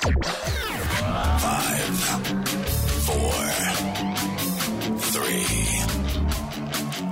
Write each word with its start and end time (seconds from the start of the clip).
Five, 0.00 0.16
four, 3.04 3.36
three, 4.96 5.44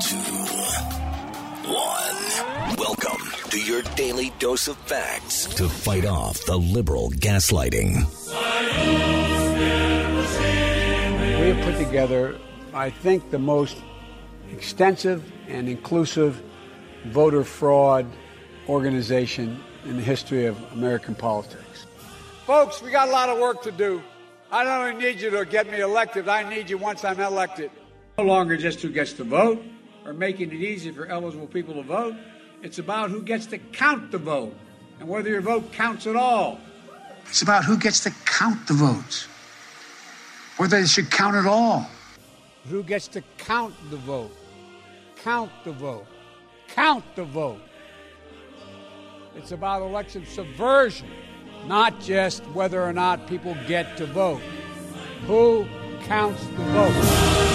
two, 0.01 0.17
one. 1.69 2.21
Welcome 2.79 3.21
to 3.51 3.61
your 3.61 3.83
daily 3.95 4.33
dose 4.39 4.69
of 4.69 4.79
facts 4.79 5.45
to 5.57 5.69
fight 5.69 6.07
off 6.07 6.43
the 6.47 6.57
liberal 6.57 7.11
gaslighting. 7.11 8.07
We 11.41 11.49
have 11.49 11.63
put 11.67 11.77
together, 11.77 12.39
I 12.73 12.89
think, 12.89 13.31
the 13.31 13.39
most 13.39 13.77
extensive 14.51 15.31
and 15.47 15.69
inclusive 15.69 16.43
voter 17.09 17.45
fraud 17.45 18.07
organization 18.67 19.61
in 19.85 19.97
the 19.97 20.03
history 20.03 20.47
of 20.47 20.57
American 20.73 21.15
politics. 21.15 21.68
Folks, 22.49 22.81
we 22.81 22.91
got 22.91 23.09
a 23.09 23.11
lot 23.11 23.29
of 23.29 23.39
work 23.39 23.61
to 23.65 23.71
do. 23.71 24.03
I 24.51 24.65
don't 24.65 24.81
only 24.81 25.05
need 25.05 25.21
you 25.21 25.29
to 25.29 25.45
get 25.45 25.71
me 25.71 25.81
elected, 25.81 26.31
I 26.31 26.49
need 26.49 26.71
you 26.71 26.79
once 26.79 27.05
I'm 27.05 27.21
elected. 27.21 27.71
No 28.17 28.25
longer 28.25 28.57
just 28.57 28.81
who 28.81 28.89
gets 28.89 29.13
to 29.15 29.25
vote 29.25 29.63
or 30.07 30.15
making 30.15 30.51
it 30.53 30.55
easy 30.55 30.91
for 30.91 31.05
eligible 31.05 31.47
people 31.47 31.75
to 31.75 31.83
vote. 31.83 32.15
It's 32.63 32.79
about 32.79 33.11
who 33.11 33.23
gets 33.23 33.45
to 33.49 33.59
count 33.59 34.13
the 34.13 34.17
vote 34.17 34.57
and 34.99 35.07
whether 35.07 35.29
your 35.29 35.43
vote 35.43 35.75
counts 35.75 36.07
at 36.07 36.17
all. 36.17 36.59
It's 37.27 37.43
about 37.43 37.67
who 37.67 37.77
gets 37.77 38.01
to 38.05 38.13
count 38.25 38.67
the 38.67 38.73
votes, 38.73 39.29
whether 40.57 40.81
they 40.81 40.87
should 40.87 41.11
count 41.11 41.37
at 41.37 41.45
all. 41.45 41.87
Who 42.71 42.83
gets 42.83 43.09
to 43.09 43.23
count 43.37 43.75
the 43.91 43.99
vote? 43.99 44.35
Count 45.17 45.53
the 45.65 45.73
vote. 45.73 46.07
Count 46.69 47.05
the 47.15 47.25
vote. 47.25 47.61
It's 49.37 49.53
about 49.53 49.83
election 49.83 50.25
subversion 50.25 51.11
not 51.69 52.01
just 52.01 52.43
whether 52.55 52.83
or 52.83 52.93
not 52.95 53.29
people 53.29 53.55
get 53.67 53.97
to 53.99 54.07
vote. 54.07 54.41
Who 55.27 55.67
counts 56.05 56.43
the 56.47 56.65
vote? 56.65 57.49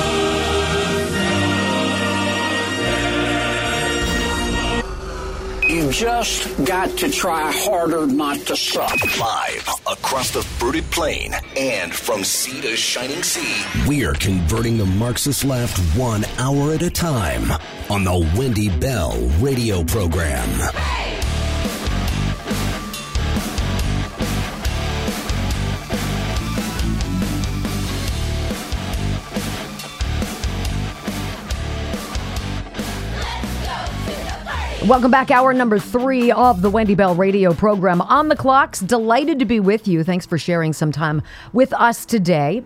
You 5.68 5.92
just 5.92 6.66
got 6.66 6.96
to 7.00 7.10
try 7.10 7.52
harder 7.52 8.06
not 8.06 8.38
to 8.42 8.56
suck. 8.56 8.94
Live 9.20 9.68
across 9.88 10.30
the 10.30 10.44
fruited 10.44 10.84
plain 10.92 11.34
and 11.58 11.92
from 11.92 12.24
sea 12.24 12.62
to 12.62 12.76
shining 12.76 13.24
sea, 13.24 13.66
we're 13.88 14.14
converting 14.14 14.78
the 14.78 14.86
Marxist 14.86 15.44
left 15.44 15.80
one 15.98 16.26
hour 16.38 16.74
at 16.74 16.84
a 16.84 16.92
time 16.92 17.52
on 17.90 18.04
the 18.04 18.32
Wendy 18.38 18.70
Bell 18.70 19.18
radio 19.40 19.84
program. 19.84 20.48
Welcome 34.88 35.12
back, 35.12 35.32
hour 35.32 35.54
number 35.54 35.80
three 35.80 36.30
of 36.30 36.62
the 36.62 36.70
Wendy 36.70 36.94
Bell 36.94 37.16
radio 37.16 37.54
program. 37.54 38.02
On 38.02 38.28
the 38.28 38.36
clocks, 38.36 38.82
delighted 38.82 39.40
to 39.40 39.46
be 39.46 39.62
with 39.62 39.88
you. 39.88 40.04
Thanks 40.04 40.26
for 40.26 40.38
sharing 40.38 40.74
some 40.74 40.92
time 40.92 41.22
with 41.54 41.72
us 41.72 42.06
today. 42.06 42.66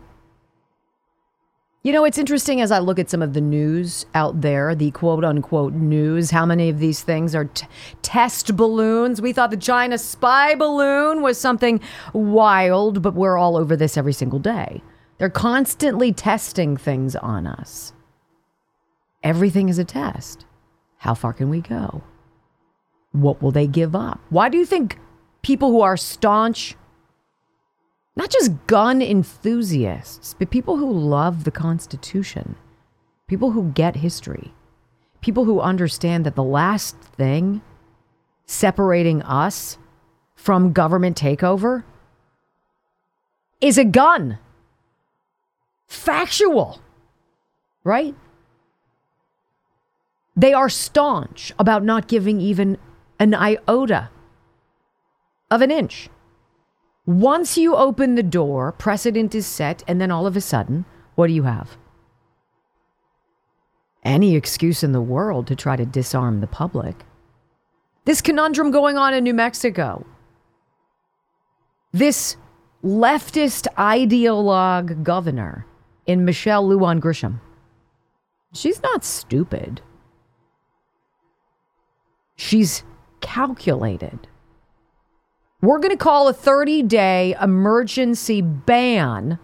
You 1.83 1.93
know, 1.93 2.05
it's 2.05 2.17
interesting 2.17 2.59
as 2.59 2.71
I 2.71 2.79
look 2.79 2.97
at 2.97 3.11
some 3.11 3.21
of 3.21 3.33
the 3.33 3.39
news 3.39 4.07
out 4.15 4.41
there, 4.41 4.73
the 4.73 4.89
quote 4.89 5.23
unquote 5.23 5.73
news, 5.73 6.31
how 6.31 6.43
many 6.43 6.69
of 6.69 6.79
these 6.79 7.03
things 7.03 7.35
are 7.35 7.45
t- 7.45 7.67
test 8.01 8.57
balloons? 8.57 9.21
We 9.21 9.31
thought 9.31 9.51
the 9.51 9.55
China 9.55 9.99
spy 9.99 10.55
balloon 10.55 11.21
was 11.21 11.37
something 11.37 11.79
wild, 12.13 13.03
but 13.03 13.13
we're 13.13 13.37
all 13.37 13.55
over 13.55 13.75
this 13.75 13.95
every 13.95 14.13
single 14.13 14.39
day. 14.39 14.81
They're 15.19 15.29
constantly 15.29 16.11
testing 16.13 16.77
things 16.77 17.15
on 17.15 17.45
us. 17.45 17.93
Everything 19.21 19.69
is 19.69 19.77
a 19.77 19.85
test. 19.85 20.46
How 20.97 21.13
far 21.13 21.33
can 21.33 21.49
we 21.49 21.61
go? 21.61 22.01
What 23.11 23.41
will 23.41 23.51
they 23.51 23.67
give 23.67 23.95
up? 23.95 24.19
Why 24.29 24.49
do 24.49 24.57
you 24.57 24.65
think 24.65 24.99
people 25.41 25.71
who 25.71 25.81
are 25.81 25.97
staunch, 25.97 26.75
not 28.15 28.29
just 28.29 28.51
gun 28.67 29.01
enthusiasts, 29.01 30.35
but 30.37 30.49
people 30.49 30.77
who 30.77 30.91
love 30.91 31.43
the 31.43 31.51
Constitution, 31.51 32.55
people 33.27 33.51
who 33.51 33.71
get 33.71 33.97
history, 33.97 34.53
people 35.21 35.45
who 35.45 35.59
understand 35.59 36.25
that 36.25 36.35
the 36.35 36.43
last 36.43 36.97
thing 36.97 37.61
separating 38.45 39.21
us 39.23 39.77
from 40.35 40.73
government 40.73 41.17
takeover 41.17 41.83
is 43.61 43.77
a 43.77 43.85
gun? 43.85 44.39
Factual, 45.87 46.81
right? 47.83 48.15
They 50.37 50.53
are 50.53 50.69
staunch 50.69 51.51
about 51.57 51.83
not 51.83 52.07
giving 52.07 52.39
even 52.39 52.77
an 53.19 53.33
iota 53.33 54.09
of 55.49 55.63
an 55.63 55.71
inch. 55.71 56.09
Once 57.07 57.57
you 57.57 57.75
open 57.75 58.13
the 58.13 58.21
door, 58.21 58.71
precedent 58.71 59.33
is 59.33 59.47
set, 59.47 59.83
and 59.87 59.99
then 59.99 60.11
all 60.11 60.27
of 60.27 60.37
a 60.37 60.41
sudden, 60.41 60.85
what 61.15 61.27
do 61.27 61.33
you 61.33 61.43
have? 61.43 61.77
Any 64.03 64.35
excuse 64.35 64.83
in 64.83 64.91
the 64.91 65.01
world 65.01 65.47
to 65.47 65.55
try 65.55 65.75
to 65.75 65.85
disarm 65.85 66.39
the 66.39 66.47
public. 66.47 67.03
This 68.05 68.21
conundrum 68.21 68.69
going 68.69 68.95
on 68.95 69.13
in 69.13 69.23
New 69.23 69.33
Mexico. 69.33 70.05
This 71.91 72.37
leftist 72.83 73.67
ideologue 73.75 75.01
governor 75.01 75.65
in 76.05 76.25
Michelle 76.25 76.67
Lujan 76.67 76.99
Grisham. 76.99 77.39
She's 78.53 78.81
not 78.83 79.03
stupid. 79.03 79.81
She's 82.37 82.83
calculated. 83.19 84.27
We're 85.61 85.79
going 85.79 85.91
to 85.91 85.97
call 85.97 86.27
a 86.27 86.33
30 86.33 86.83
day 86.83 87.35
emergency 87.41 88.41
ban 88.41 89.39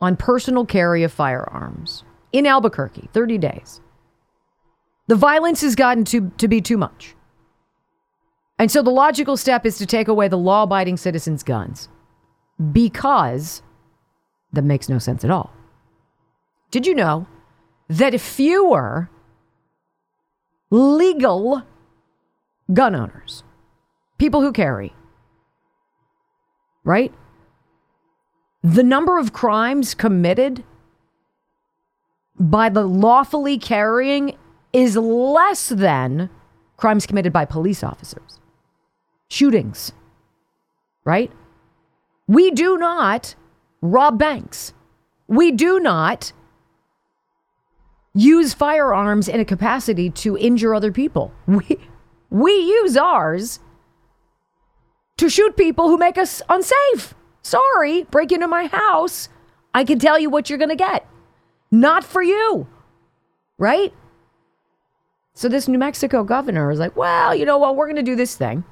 on 0.00 0.16
personal 0.16 0.66
carry 0.66 1.02
of 1.02 1.12
firearms 1.12 2.04
in 2.32 2.46
Albuquerque, 2.46 3.08
30 3.12 3.38
days. 3.38 3.80
The 5.08 5.16
violence 5.16 5.62
has 5.62 5.74
gotten 5.74 6.04
to, 6.04 6.30
to 6.38 6.46
be 6.46 6.60
too 6.60 6.76
much. 6.76 7.16
And 8.58 8.70
so 8.70 8.82
the 8.82 8.90
logical 8.90 9.36
step 9.36 9.64
is 9.64 9.78
to 9.78 9.86
take 9.86 10.06
away 10.06 10.28
the 10.28 10.38
law 10.38 10.64
abiding 10.64 10.98
citizens' 10.98 11.42
guns 11.42 11.88
because 12.72 13.62
that 14.52 14.62
makes 14.62 14.88
no 14.88 14.98
sense 14.98 15.24
at 15.24 15.30
all. 15.30 15.50
Did 16.70 16.86
you 16.86 16.94
know 16.94 17.26
that 17.88 18.14
if 18.14 18.22
fewer 18.22 19.10
legal 20.70 21.62
gun 22.72 22.94
owners, 22.94 23.42
people 24.18 24.40
who 24.40 24.52
carry, 24.52 24.94
right? 26.84 27.12
The 28.62 28.82
number 28.82 29.18
of 29.18 29.32
crimes 29.32 29.94
committed 29.94 30.64
by 32.38 32.68
the 32.68 32.86
lawfully 32.86 33.58
carrying 33.58 34.36
is 34.72 34.96
less 34.96 35.68
than 35.68 36.30
crimes 36.76 37.06
committed 37.06 37.32
by 37.32 37.44
police 37.44 37.82
officers. 37.82 38.40
Shootings, 39.28 39.92
right? 41.04 41.30
We 42.26 42.50
do 42.50 42.78
not 42.78 43.34
rob 43.80 44.18
banks. 44.18 44.72
We 45.26 45.52
do 45.52 45.80
not 45.80 46.32
use 48.14 48.54
firearms 48.54 49.28
in 49.28 49.40
a 49.40 49.44
capacity 49.44 50.10
to 50.10 50.36
injure 50.36 50.74
other 50.74 50.92
people. 50.92 51.32
We, 51.46 51.78
we 52.30 52.52
use 52.52 52.96
ours 52.96 53.58
to 55.16 55.28
shoot 55.28 55.56
people 55.56 55.88
who 55.88 55.98
make 55.98 56.16
us 56.16 56.40
unsafe. 56.48 57.14
Sorry, 57.42 58.04
break 58.04 58.30
into 58.30 58.46
my 58.46 58.68
house. 58.68 59.28
I 59.74 59.82
can 59.82 59.98
tell 59.98 60.16
you 60.16 60.30
what 60.30 60.48
you're 60.48 60.58
going 60.58 60.70
to 60.70 60.76
get. 60.76 61.06
Not 61.72 62.04
for 62.04 62.22
you. 62.22 62.68
Right? 63.58 63.92
So 65.34 65.48
this 65.48 65.66
New 65.66 65.78
Mexico 65.78 66.22
governor 66.22 66.70
is 66.70 66.78
like, 66.78 66.96
well, 66.96 67.34
you 67.34 67.44
know 67.44 67.58
what? 67.58 67.74
We're 67.74 67.86
going 67.86 67.96
to 67.96 68.02
do 68.02 68.16
this 68.16 68.36
thing. 68.36 68.64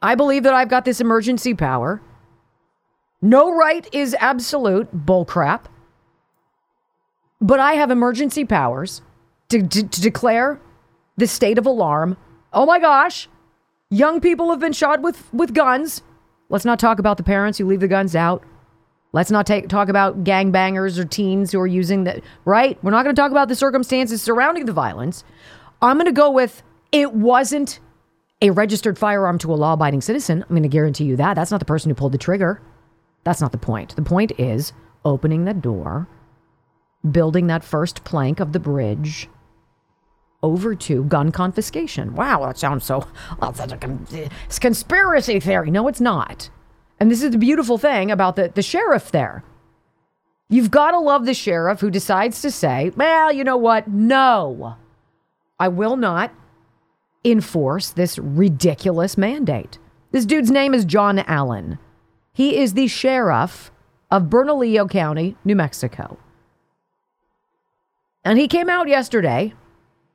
I 0.00 0.14
believe 0.14 0.42
that 0.42 0.54
I've 0.54 0.68
got 0.68 0.84
this 0.84 1.00
emergency 1.00 1.54
power. 1.54 2.00
No 3.20 3.54
right 3.54 3.86
is 3.92 4.16
absolute 4.18 5.06
bullcrap. 5.06 5.66
But 7.42 7.60
I 7.60 7.74
have 7.74 7.90
emergency 7.90 8.44
powers 8.44 9.02
to, 9.48 9.66
to, 9.66 10.00
declare 10.00 10.60
the 11.16 11.26
state 11.26 11.58
of 11.58 11.66
alarm. 11.66 12.16
Oh 12.52 12.64
my 12.64 12.78
gosh, 12.78 13.28
young 13.90 14.20
people 14.20 14.50
have 14.50 14.60
been 14.60 14.72
shot 14.72 15.02
with, 15.02 15.28
with 15.34 15.52
guns. 15.52 16.02
Let's 16.48 16.64
not 16.64 16.78
talk 16.78 16.98
about 16.98 17.16
the 17.16 17.22
parents 17.22 17.58
who 17.58 17.66
leave 17.66 17.80
the 17.80 17.88
guns 17.88 18.14
out. 18.14 18.44
Let's 19.12 19.30
not 19.30 19.46
take, 19.46 19.68
talk 19.68 19.88
about 19.88 20.24
gangbangers 20.24 20.98
or 20.98 21.04
teens 21.04 21.52
who 21.52 21.60
are 21.60 21.66
using 21.66 22.04
the 22.04 22.22
right. 22.44 22.82
We're 22.82 22.92
not 22.92 23.02
going 23.02 23.14
to 23.14 23.20
talk 23.20 23.30
about 23.30 23.48
the 23.48 23.56
circumstances 23.56 24.22
surrounding 24.22 24.64
the 24.64 24.72
violence. 24.72 25.24
I'm 25.82 25.96
going 25.96 26.06
to 26.06 26.12
go 26.12 26.30
with 26.30 26.62
it 26.92 27.12
wasn't 27.12 27.80
a 28.40 28.50
registered 28.50 28.98
firearm 28.98 29.38
to 29.38 29.52
a 29.52 29.56
law 29.56 29.74
abiding 29.74 30.00
citizen. 30.00 30.42
I'm 30.42 30.48
going 30.50 30.62
to 30.62 30.68
guarantee 30.68 31.04
you 31.04 31.16
that. 31.16 31.34
That's 31.34 31.50
not 31.50 31.60
the 31.60 31.66
person 31.66 31.90
who 31.90 31.94
pulled 31.94 32.12
the 32.12 32.18
trigger. 32.18 32.62
That's 33.24 33.40
not 33.40 33.52
the 33.52 33.58
point. 33.58 33.96
The 33.96 34.02
point 34.02 34.32
is 34.38 34.72
opening 35.04 35.44
the 35.44 35.54
door, 35.54 36.08
building 37.10 37.46
that 37.48 37.64
first 37.64 38.04
plank 38.04 38.40
of 38.40 38.52
the 38.52 38.60
bridge 38.60 39.28
over 40.42 40.74
to 40.74 41.04
gun 41.04 41.30
confiscation. 41.30 42.14
Wow, 42.14 42.44
that 42.46 42.58
sounds 42.58 42.84
so. 42.84 43.06
Oh, 43.30 43.36
well, 43.40 43.54
such 43.54 43.72
a 43.72 43.76
con- 43.76 44.06
conspiracy 44.60 45.40
theory. 45.40 45.70
No, 45.70 45.88
it's 45.88 46.00
not. 46.00 46.50
And 46.98 47.10
this 47.10 47.22
is 47.22 47.30
the 47.30 47.38
beautiful 47.38 47.78
thing 47.78 48.10
about 48.10 48.36
the, 48.36 48.52
the 48.54 48.62
sheriff 48.62 49.10
there. 49.10 49.44
You've 50.48 50.70
got 50.70 50.90
to 50.90 50.98
love 50.98 51.24
the 51.24 51.34
sheriff 51.34 51.80
who 51.80 51.90
decides 51.90 52.42
to 52.42 52.50
say, 52.50 52.92
well, 52.96 53.32
you 53.32 53.42
know 53.42 53.56
what? 53.56 53.88
No, 53.88 54.76
I 55.58 55.68
will 55.68 55.96
not 55.96 56.32
enforce 57.24 57.90
this 57.90 58.18
ridiculous 58.18 59.16
mandate. 59.16 59.78
This 60.10 60.26
dude's 60.26 60.50
name 60.50 60.74
is 60.74 60.84
John 60.84 61.20
Allen. 61.20 61.78
He 62.32 62.58
is 62.58 62.74
the 62.74 62.86
sheriff 62.86 63.70
of 64.10 64.28
Bernalillo 64.28 64.88
County, 64.88 65.36
New 65.44 65.56
Mexico. 65.56 66.18
And 68.24 68.38
he 68.38 68.48
came 68.48 68.68
out 68.68 68.88
yesterday, 68.88 69.52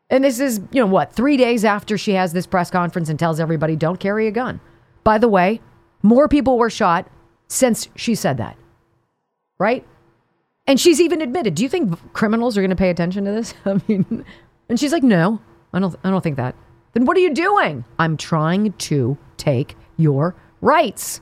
and 0.09 0.23
this 0.23 0.39
is, 0.39 0.61
you 0.71 0.81
know, 0.81 0.87
what, 0.87 1.13
three 1.13 1.37
days 1.37 1.65
after 1.65 1.97
she 1.97 2.13
has 2.13 2.33
this 2.33 2.47
press 2.47 2.71
conference 2.71 3.09
and 3.09 3.19
tells 3.19 3.39
everybody, 3.39 3.75
don't 3.75 3.99
carry 3.99 4.27
a 4.27 4.31
gun. 4.31 4.61
By 5.03 5.17
the 5.17 5.27
way, 5.27 5.61
more 6.01 6.27
people 6.27 6.57
were 6.57 6.69
shot 6.69 7.09
since 7.47 7.89
she 7.95 8.15
said 8.15 8.37
that, 8.37 8.57
right? 9.57 9.85
And 10.65 10.79
she's 10.79 10.99
even 11.01 11.21
admitted, 11.21 11.55
do 11.55 11.63
you 11.63 11.69
think 11.69 12.13
criminals 12.13 12.57
are 12.57 12.61
going 12.61 12.69
to 12.69 12.75
pay 12.75 12.89
attention 12.89 13.25
to 13.25 13.31
this? 13.31 13.53
I 13.65 13.81
mean, 13.87 14.25
and 14.69 14.79
she's 14.79 14.91
like, 14.91 15.03
no, 15.03 15.41
I 15.73 15.79
don't, 15.79 15.95
I 16.03 16.09
don't 16.09 16.21
think 16.21 16.37
that. 16.37 16.55
Then 16.93 17.05
what 17.05 17.17
are 17.17 17.21
you 17.21 17.33
doing? 17.33 17.85
I'm 17.99 18.17
trying 18.17 18.73
to 18.73 19.17
take 19.37 19.75
your 19.97 20.35
rights. 20.61 21.21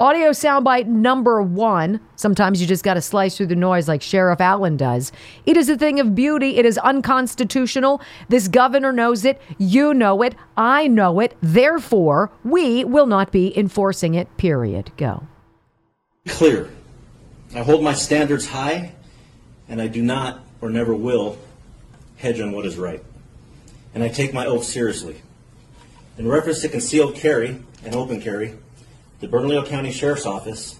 Audio 0.00 0.30
soundbite 0.30 0.86
number 0.86 1.42
one. 1.42 2.00
Sometimes 2.16 2.58
you 2.58 2.66
just 2.66 2.82
got 2.82 2.94
to 2.94 3.02
slice 3.02 3.36
through 3.36 3.48
the 3.48 3.54
noise 3.54 3.86
like 3.86 4.00
Sheriff 4.00 4.40
Allen 4.40 4.78
does. 4.78 5.12
It 5.44 5.58
is 5.58 5.68
a 5.68 5.76
thing 5.76 6.00
of 6.00 6.14
beauty. 6.14 6.56
It 6.56 6.64
is 6.64 6.78
unconstitutional. 6.78 8.00
This 8.30 8.48
governor 8.48 8.92
knows 8.92 9.26
it. 9.26 9.38
You 9.58 9.92
know 9.92 10.22
it. 10.22 10.34
I 10.56 10.88
know 10.88 11.20
it. 11.20 11.36
Therefore, 11.42 12.32
we 12.44 12.82
will 12.82 13.04
not 13.04 13.30
be 13.30 13.54
enforcing 13.58 14.14
it. 14.14 14.34
Period. 14.38 14.90
Go. 14.96 15.26
Clear. 16.26 16.70
I 17.54 17.58
hold 17.58 17.84
my 17.84 17.92
standards 17.92 18.46
high, 18.46 18.94
and 19.68 19.82
I 19.82 19.88
do 19.88 20.00
not 20.00 20.40
or 20.62 20.70
never 20.70 20.94
will 20.94 21.36
hedge 22.16 22.40
on 22.40 22.52
what 22.52 22.64
is 22.64 22.78
right. 22.78 23.04
And 23.94 24.02
I 24.02 24.08
take 24.08 24.32
my 24.32 24.46
oath 24.46 24.64
seriously. 24.64 25.20
In 26.16 26.26
reference 26.26 26.62
to 26.62 26.70
concealed 26.70 27.16
carry 27.16 27.62
and 27.84 27.94
open 27.94 28.22
carry, 28.22 28.54
the 29.20 29.28
Bernalillo 29.28 29.64
County 29.64 29.92
Sheriff's 29.92 30.26
Office 30.26 30.78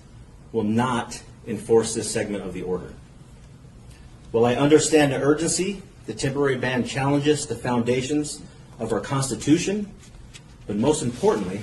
will 0.52 0.64
not 0.64 1.22
enforce 1.46 1.94
this 1.94 2.10
segment 2.10 2.44
of 2.44 2.52
the 2.52 2.62
order. 2.62 2.92
While 4.32 4.46
I 4.46 4.54
understand 4.54 5.12
the 5.12 5.20
urgency, 5.20 5.82
the 6.06 6.14
temporary 6.14 6.56
ban 6.56 6.84
challenges 6.84 7.46
the 7.46 7.54
foundations 7.54 8.40
of 8.78 8.92
our 8.92 9.00
Constitution, 9.00 9.92
but 10.66 10.76
most 10.76 11.02
importantly, 11.02 11.60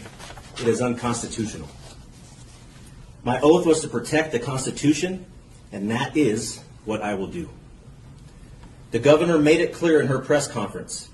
it 0.60 0.68
is 0.68 0.82
unconstitutional. 0.82 1.68
My 3.24 3.40
oath 3.42 3.66
was 3.66 3.82
to 3.82 3.88
protect 3.88 4.32
the 4.32 4.40
Constitution, 4.40 5.26
and 5.72 5.90
that 5.92 6.16
is 6.16 6.62
what 6.86 7.02
I 7.02 7.16
will 7.16 7.28
do. 7.28 7.50
The 8.92 9.00
governor 9.00 9.38
made 9.38 9.60
it 9.60 9.74
clear 9.74 10.00
in 10.00 10.08
her 10.08 10.20
press 10.20 10.48
conference. 10.48 11.10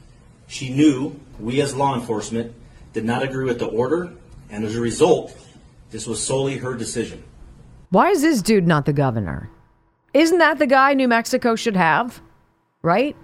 She 0.47 0.69
knew 0.69 1.19
we 1.39 1.61
as 1.61 1.73
law 1.73 1.95
enforcement 1.95 2.53
did 2.93 3.05
not 3.05 3.23
agree 3.23 3.45
with 3.45 3.59
the 3.59 3.65
order, 3.65 4.11
and 4.49 4.63
as 4.63 4.75
a 4.75 4.81
result, 4.81 5.35
this 5.93 6.07
was 6.07 6.21
solely 6.21 6.57
her 6.57 6.73
decision. 6.73 7.23
Why 7.91 8.09
is 8.09 8.23
this 8.23 8.41
dude 8.41 8.67
not 8.67 8.85
the 8.87 8.93
governor? 8.93 9.51
Isn't 10.11 10.39
that 10.39 10.57
the 10.57 10.65
guy 10.65 10.95
New 10.95 11.07
Mexico 11.07 11.55
should 11.55 11.75
have? 11.75 12.19
Right? 12.81 13.15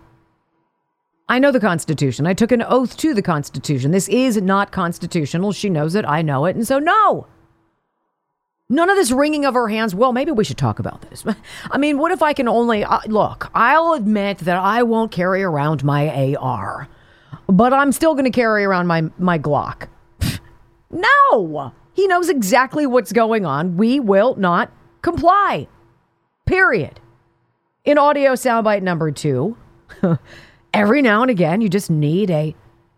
I 1.28 1.40
know 1.40 1.52
the 1.52 1.60
Constitution. 1.60 2.28
I 2.28 2.36
took 2.36 2.52
an 2.52 2.62
oath 2.62 2.96
to 2.98 3.16
the 3.16 3.24
Constitution. 3.24 3.90
This 3.90 4.08
is 4.08 4.38
not 4.38 4.72
constitutional. 4.72 5.52
She 5.52 5.68
knows 5.70 5.96
it. 5.96 6.06
I 6.06 6.22
know 6.22 6.46
it. 6.46 6.56
And 6.56 6.68
so, 6.68 6.78
no. 6.78 7.26
None 8.70 8.90
of 8.92 8.96
this 8.96 9.12
wringing 9.12 9.46
of 9.46 9.56
her 9.56 9.68
hands. 9.68 9.96
Well, 9.96 10.14
maybe 10.14 10.32
we 10.32 10.44
should 10.44 10.60
talk 10.60 10.78
about 10.78 11.02
this. 11.10 11.26
I 11.72 11.80
mean, 11.80 11.98
what 11.98 12.12
if 12.12 12.22
I 12.22 12.34
can 12.34 12.48
only 12.48 12.84
uh, 12.84 13.00
look? 13.08 13.50
I'll 13.56 13.94
admit 13.94 14.40
that 14.40 14.58
I 14.58 14.84
won't 14.84 15.12
carry 15.12 15.42
around 15.42 15.84
my 15.84 16.36
AR, 16.36 16.88
but 17.48 17.74
I'm 17.74 17.92
still 17.92 18.14
going 18.14 18.26
to 18.26 18.32
carry 18.32 18.64
around 18.64 18.86
my 18.86 19.10
my 19.18 19.40
Glock. 19.40 19.88
no. 20.92 21.74
He 22.00 22.08
knows 22.08 22.30
exactly 22.30 22.88
what's 22.88 23.12
going 23.12 23.46
on. 23.46 23.76
We 23.76 24.00
will 24.00 24.34
not 24.38 24.72
comply. 25.02 25.68
Period. 26.46 27.02
In 27.84 27.98
audio 27.98 28.36
soundbite 28.36 28.84
number 28.84 29.12
two, 29.12 29.58
every 30.74 31.02
now 31.02 31.24
and 31.24 31.30
again, 31.30 31.60
you 31.60 31.68
just 31.68 31.90
need 31.90 32.32
a, 32.32 32.56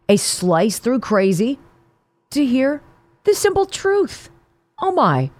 a 0.07 0.17
slice 0.17 0.77
through 0.77 0.99
crazy 0.99 1.57
to 2.29 2.45
hear 2.45 2.83
the 3.23 3.33
simple 3.33 3.65
truth. 3.65 4.29
Oh 4.79 4.91
my. 4.91 5.31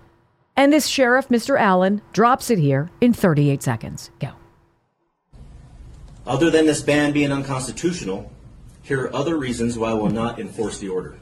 And 0.58 0.74
this 0.74 0.88
sheriff, 0.88 1.30
Mr. 1.30 1.60
Allen, 1.60 2.02
drops 2.14 2.50
it 2.50 2.58
here 2.58 2.90
in 3.00 3.14
38 3.14 3.62
seconds. 3.62 4.10
Go. 4.18 4.32
Other 6.26 6.50
than 6.50 6.66
this 6.66 6.82
ban 6.82 7.12
being 7.12 7.32
unconstitutional, 7.32 8.32
here 8.82 9.04
are 9.04 9.16
other 9.16 9.38
reasons 9.38 9.78
why 9.78 9.92
I 9.92 9.94
will 9.94 10.10
not 10.10 10.40
enforce 10.40 10.80
the 10.80 10.90
order. 10.90 11.16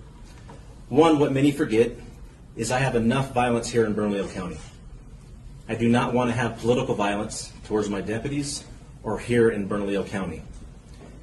One, 0.87 1.19
what 1.19 1.33
many 1.33 1.51
forget 1.51 1.97
is 2.59 2.73
I 2.73 2.79
have 2.79 2.95
enough 2.95 3.31
violence 3.31 3.69
here 3.69 3.85
in 3.85 3.93
Bernalillo 3.93 4.27
County. 4.27 4.57
I 5.69 5.75
do 5.75 5.87
not 5.87 6.13
want 6.13 6.29
to 6.29 6.35
have 6.35 6.59
political 6.59 6.93
violence 6.93 7.53
towards 7.63 7.89
my 7.89 8.01
deputies 8.01 8.65
or 9.01 9.17
here 9.17 9.49
in 9.49 9.65
Bernalillo 9.65 10.03
County. 10.03 10.41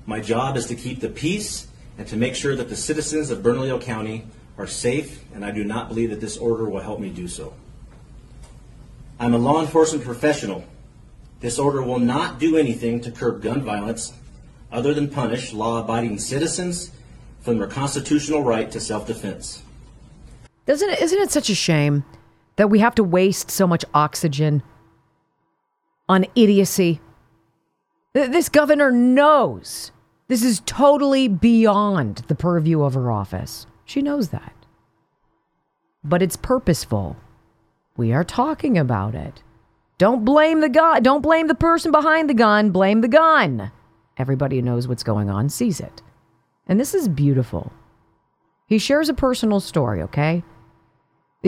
My 0.07 0.19
job 0.19 0.57
is 0.57 0.65
to 0.69 0.75
keep 0.75 1.01
the 1.01 1.11
peace 1.11 1.67
and 1.99 2.09
to 2.09 2.17
make 2.17 2.35
sure 2.35 2.57
that 2.57 2.71
the 2.71 2.77
citizens 2.77 3.31
of 3.31 3.43
Bernalillo 3.43 3.79
County 3.79 4.25
are 4.57 4.67
safe, 4.67 5.23
and 5.35 5.45
I 5.45 5.51
do 5.51 5.63
not 5.63 5.89
believe 5.89 6.09
that 6.09 6.23
this 6.23 6.39
order 6.39 6.71
will 6.71 6.81
help 6.81 7.01
me 7.01 7.11
do 7.11 7.29
so. 7.29 7.53
I'm 9.21 9.35
a 9.35 9.39
law 9.39 9.61
enforcement 9.61 10.07
professional. 10.07 10.65
This 11.41 11.59
order 11.59 11.83
will 11.83 11.99
not 11.99 12.39
do 12.39 12.57
anything 12.57 13.03
to 13.03 13.11
curb 13.11 13.43
gun 13.43 13.61
violence 13.61 14.15
other 14.73 14.95
than 14.95 15.11
punish 15.11 15.53
law 15.53 15.83
abiding 15.85 16.19
citizens 16.19 16.93
from 17.43 17.59
their 17.59 17.69
constitutional 17.69 18.43
right 18.43 18.71
to 18.71 18.81
self 18.81 19.07
defense. 19.07 19.63
Doesn't 20.67 20.91
it, 20.91 21.01
isn't 21.01 21.21
it 21.21 21.31
such 21.31 21.49
a 21.49 21.55
shame 21.55 22.05
that 22.57 22.69
we 22.69 22.81
have 22.81 22.95
to 22.97 23.05
waste 23.05 23.51
so 23.51 23.67
much 23.67 23.85
oxygen 23.95 24.63
on 26.09 26.27
idiocy? 26.35 27.01
This 28.13 28.49
governor 28.49 28.91
knows 28.91 29.93
this 30.29 30.43
is 30.43 30.63
totally 30.67 31.29
beyond 31.29 32.19
the 32.29 32.35
purview 32.35 32.83
of 32.83 32.95
her 32.95 33.11
office. 33.11 33.67
She 33.85 34.03
knows 34.03 34.31
that. 34.31 34.53
But 36.03 36.23
it's 36.23 36.37
purposeful. 36.37 37.17
We 37.97 38.13
are 38.13 38.25
talking 38.25 38.77
about 38.77 39.15
it. 39.15 39.43
Don't 39.99 40.25
blame 40.25 40.61
the 40.61 40.69
guy. 40.69 41.01
Don't 41.01 41.23
blame 41.23 41.47
the 41.47 41.55
person 41.55 41.93
behind 41.93 42.29
the 42.29 42.35
gun. 42.35 42.71
Blame 42.71 43.01
the 43.01 43.09
gun. 43.09 43.71
Everybody 44.19 44.57
who 44.57 44.63
knows 44.63 44.89
what's 44.89 45.03
going 45.03 45.31
on 45.31 45.49
sees 45.49 45.79
it. 45.81 46.03
And 46.67 46.81
this 46.81 46.95
is 46.95 47.09
beautiful. 47.09 47.73
He 48.67 48.79
shares 48.79 49.09
a 49.09 49.15
personal 49.15 49.61
story, 49.61 50.03
okay? 50.03 50.43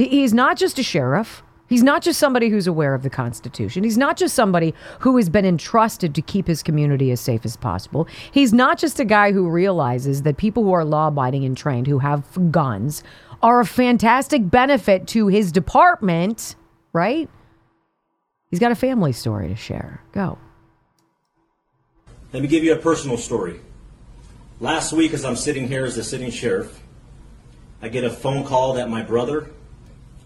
He's 0.04 0.32
not 0.32 0.56
just 0.56 0.78
a 0.78 0.82
sheriff. 0.82 1.42
He's 1.68 1.82
not 1.82 2.02
just 2.02 2.18
somebody 2.18 2.48
who's 2.48 2.66
aware 2.66 2.94
of 2.94 3.02
the 3.02 3.10
Constitution. 3.10 3.84
He's 3.84 3.98
not 3.98 4.16
just 4.16 4.34
somebody 4.34 4.74
who 5.00 5.16
has 5.16 5.28
been 5.28 5.44
entrusted 5.44 6.14
to 6.14 6.22
keep 6.22 6.46
his 6.46 6.62
community 6.62 7.10
as 7.10 7.20
safe 7.20 7.44
as 7.44 7.56
possible. 7.56 8.08
He's 8.32 8.54
not 8.54 8.78
just 8.78 9.00
a 9.00 9.04
guy 9.04 9.32
who 9.32 9.48
realizes 9.50 10.22
that 10.22 10.38
people 10.38 10.62
who 10.64 10.72
are 10.72 10.84
law 10.84 11.08
abiding 11.08 11.44
and 11.44 11.56
trained, 11.56 11.86
who 11.86 11.98
have 11.98 12.24
guns, 12.50 13.02
are 13.42 13.60
a 13.60 13.66
fantastic 13.66 14.48
benefit 14.48 15.06
to 15.08 15.26
his 15.26 15.52
department, 15.52 16.56
right? 16.92 17.28
He's 18.50 18.60
got 18.60 18.72
a 18.72 18.76
family 18.76 19.12
story 19.12 19.48
to 19.48 19.56
share. 19.56 20.02
Go. 20.12 20.38
Let 22.32 22.42
me 22.42 22.48
give 22.48 22.64
you 22.64 22.72
a 22.72 22.78
personal 22.78 23.18
story. 23.18 23.60
Last 24.58 24.92
week, 24.92 25.12
as 25.12 25.24
I'm 25.24 25.36
sitting 25.36 25.68
here 25.68 25.84
as 25.84 25.96
the 25.96 26.02
sitting 26.02 26.30
sheriff, 26.30 26.82
I 27.82 27.88
get 27.88 28.04
a 28.04 28.10
phone 28.10 28.44
call 28.44 28.72
that 28.74 28.88
my 28.88 29.02
brother 29.02 29.50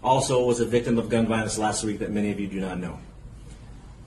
also 0.03 0.45
was 0.45 0.59
a 0.59 0.65
victim 0.65 0.97
of 0.97 1.09
gun 1.09 1.27
violence 1.27 1.57
last 1.57 1.83
week 1.83 1.99
that 1.99 2.11
many 2.11 2.31
of 2.31 2.39
you 2.39 2.47
do 2.47 2.59
not 2.59 2.79
know. 2.79 2.99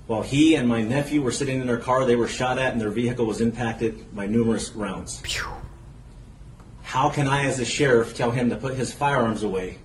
While 0.06 0.22
he 0.22 0.54
and 0.54 0.68
my 0.68 0.82
nephew 0.82 1.22
were 1.22 1.32
sitting 1.32 1.60
in 1.60 1.66
their 1.66 1.78
car, 1.78 2.04
they 2.04 2.14
were 2.14 2.28
shot 2.28 2.58
at 2.58 2.72
and 2.72 2.80
their 2.80 2.90
vehicle 2.90 3.26
was 3.26 3.40
impacted 3.40 4.14
by 4.14 4.26
numerous 4.26 4.70
rounds. 4.72 5.20
How 6.82 7.10
can 7.10 7.26
I, 7.26 7.46
as 7.46 7.58
a 7.58 7.64
sheriff, 7.64 8.14
tell 8.14 8.30
him 8.30 8.50
to 8.50 8.56
put 8.56 8.74
his 8.74 8.92
firearms 8.92 9.42
away 9.42 9.78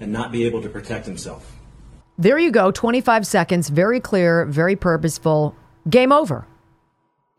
and 0.00 0.10
not 0.10 0.32
be 0.32 0.44
able 0.46 0.62
to 0.62 0.68
protect 0.70 1.04
himself? 1.04 1.54
There 2.16 2.38
you 2.38 2.50
go. 2.50 2.70
25 2.70 3.26
seconds. 3.26 3.68
Very 3.68 4.00
clear, 4.00 4.46
very 4.46 4.74
purposeful. 4.74 5.54
Game 5.88 6.12
over. 6.12 6.46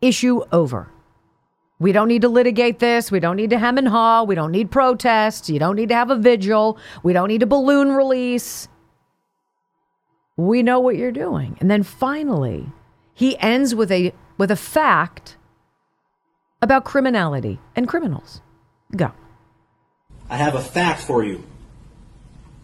Issue 0.00 0.42
over. 0.52 0.88
We 1.80 1.92
don't 1.92 2.08
need 2.08 2.22
to 2.22 2.28
litigate 2.28 2.78
this. 2.78 3.10
We 3.10 3.20
don't 3.20 3.36
need 3.36 3.50
to 3.50 3.58
hem 3.58 3.78
and 3.78 3.88
haw. 3.88 4.22
We 4.22 4.34
don't 4.34 4.52
need 4.52 4.70
protests. 4.70 5.48
You 5.48 5.58
don't 5.58 5.76
need 5.76 5.88
to 5.88 5.94
have 5.94 6.10
a 6.10 6.16
vigil. 6.16 6.78
We 7.02 7.14
don't 7.14 7.28
need 7.28 7.42
a 7.42 7.46
balloon 7.46 7.92
release. 7.92 8.68
We 10.36 10.62
know 10.62 10.78
what 10.78 10.96
you're 10.96 11.10
doing. 11.10 11.56
And 11.58 11.70
then 11.70 11.82
finally, 11.82 12.66
he 13.14 13.36
ends 13.38 13.74
with 13.74 13.90
a 13.90 14.12
with 14.36 14.50
a 14.50 14.56
fact 14.56 15.38
about 16.60 16.84
criminality 16.84 17.58
and 17.74 17.88
criminals. 17.88 18.42
Go. 18.94 19.12
I 20.28 20.36
have 20.36 20.54
a 20.54 20.60
fact 20.62 21.00
for 21.00 21.24
you. 21.24 21.42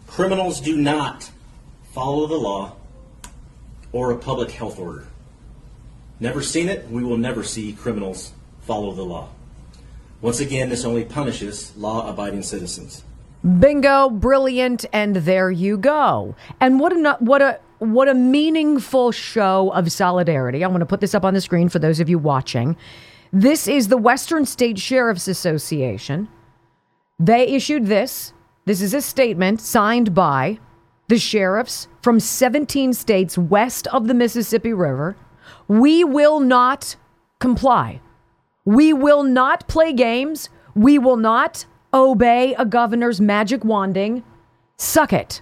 Criminals 0.05 0.61
do 0.61 0.77
not 0.77 1.31
follow 1.91 2.27
the 2.27 2.35
law 2.35 2.75
or 3.91 4.11
a 4.11 4.17
public 4.17 4.51
health 4.51 4.77
order. 4.77 5.07
Never 6.19 6.43
seen 6.43 6.69
it, 6.69 6.87
we 6.89 7.03
will 7.03 7.17
never 7.17 7.43
see 7.43 7.73
criminals 7.73 8.31
follow 8.67 8.91
the 8.91 9.03
law. 9.03 9.29
Once 10.21 10.39
again, 10.39 10.69
this 10.69 10.83
only 10.83 11.05
punishes 11.05 11.75
law 11.77 12.09
abiding 12.09 12.43
citizens. 12.43 13.03
Bingo, 13.59 14.09
brilliant, 14.09 14.85
and 14.91 15.15
there 15.15 15.49
you 15.49 15.77
go. 15.77 16.35
And 16.59 16.79
what 16.79 16.91
a 16.91 17.17
what 17.19 17.41
a 17.41 17.59
what 17.79 18.09
a 18.09 18.13
meaningful 18.13 19.11
show 19.11 19.71
of 19.71 19.91
solidarity. 19.91 20.63
I 20.63 20.67
want 20.67 20.81
to 20.81 20.85
put 20.85 20.99
this 20.99 21.15
up 21.15 21.23
on 21.23 21.33
the 21.33 21.41
screen 21.41 21.69
for 21.69 21.79
those 21.79 21.99
of 21.99 22.09
you 22.09 22.19
watching. 22.19 22.75
This 23.31 23.67
is 23.67 23.87
the 23.87 23.97
Western 23.97 24.45
State 24.45 24.79
Sheriffs 24.79 25.27
Association. 25.27 26.27
They 27.19 27.47
issued 27.47 27.85
this. 27.85 28.33
This 28.65 28.81
is 28.81 28.93
a 28.93 29.01
statement 29.01 29.61
signed 29.61 30.13
by 30.13 30.59
the 31.07 31.19
sheriffs 31.19 31.87
from 32.01 32.19
17 32.19 32.93
states 32.93 33.37
west 33.37 33.87
of 33.87 34.07
the 34.07 34.13
Mississippi 34.13 34.73
River. 34.73 35.15
We 35.67 36.03
will 36.03 36.39
not 36.39 36.95
comply. 37.39 38.01
We 38.67 38.91
will 38.91 39.23
not 39.23 39.69
play 39.69 39.93
games. 39.93 40.49
We 40.75 40.99
will 40.99 41.15
not 41.15 41.65
obey 41.93 42.53
a 42.55 42.65
governor's 42.65 43.21
magic 43.21 43.63
wanding. 43.63 44.25
Suck 44.75 45.13
it. 45.13 45.41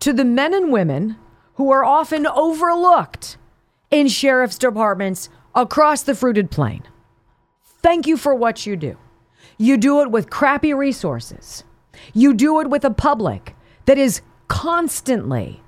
To 0.00 0.12
the 0.12 0.26
men 0.26 0.52
and 0.52 0.70
women 0.70 1.16
who 1.54 1.70
are 1.70 1.86
often 1.86 2.26
overlooked 2.26 3.38
in 3.90 4.08
sheriff's 4.08 4.58
departments 4.58 5.30
across 5.54 6.02
the 6.02 6.14
fruited 6.14 6.50
plain. 6.50 6.82
Thank 7.80 8.06
you 8.06 8.18
for 8.18 8.34
what 8.34 8.66
you 8.66 8.76
do. 8.76 8.98
You 9.56 9.78
do 9.78 10.02
it 10.02 10.10
with 10.10 10.28
crappy 10.28 10.74
resources. 10.74 11.64
You 12.12 12.34
do 12.34 12.60
it 12.60 12.68
with 12.68 12.84
a 12.84 12.90
public 12.90 13.56
that 13.86 13.96
is 13.96 14.20
constantly 14.48 15.62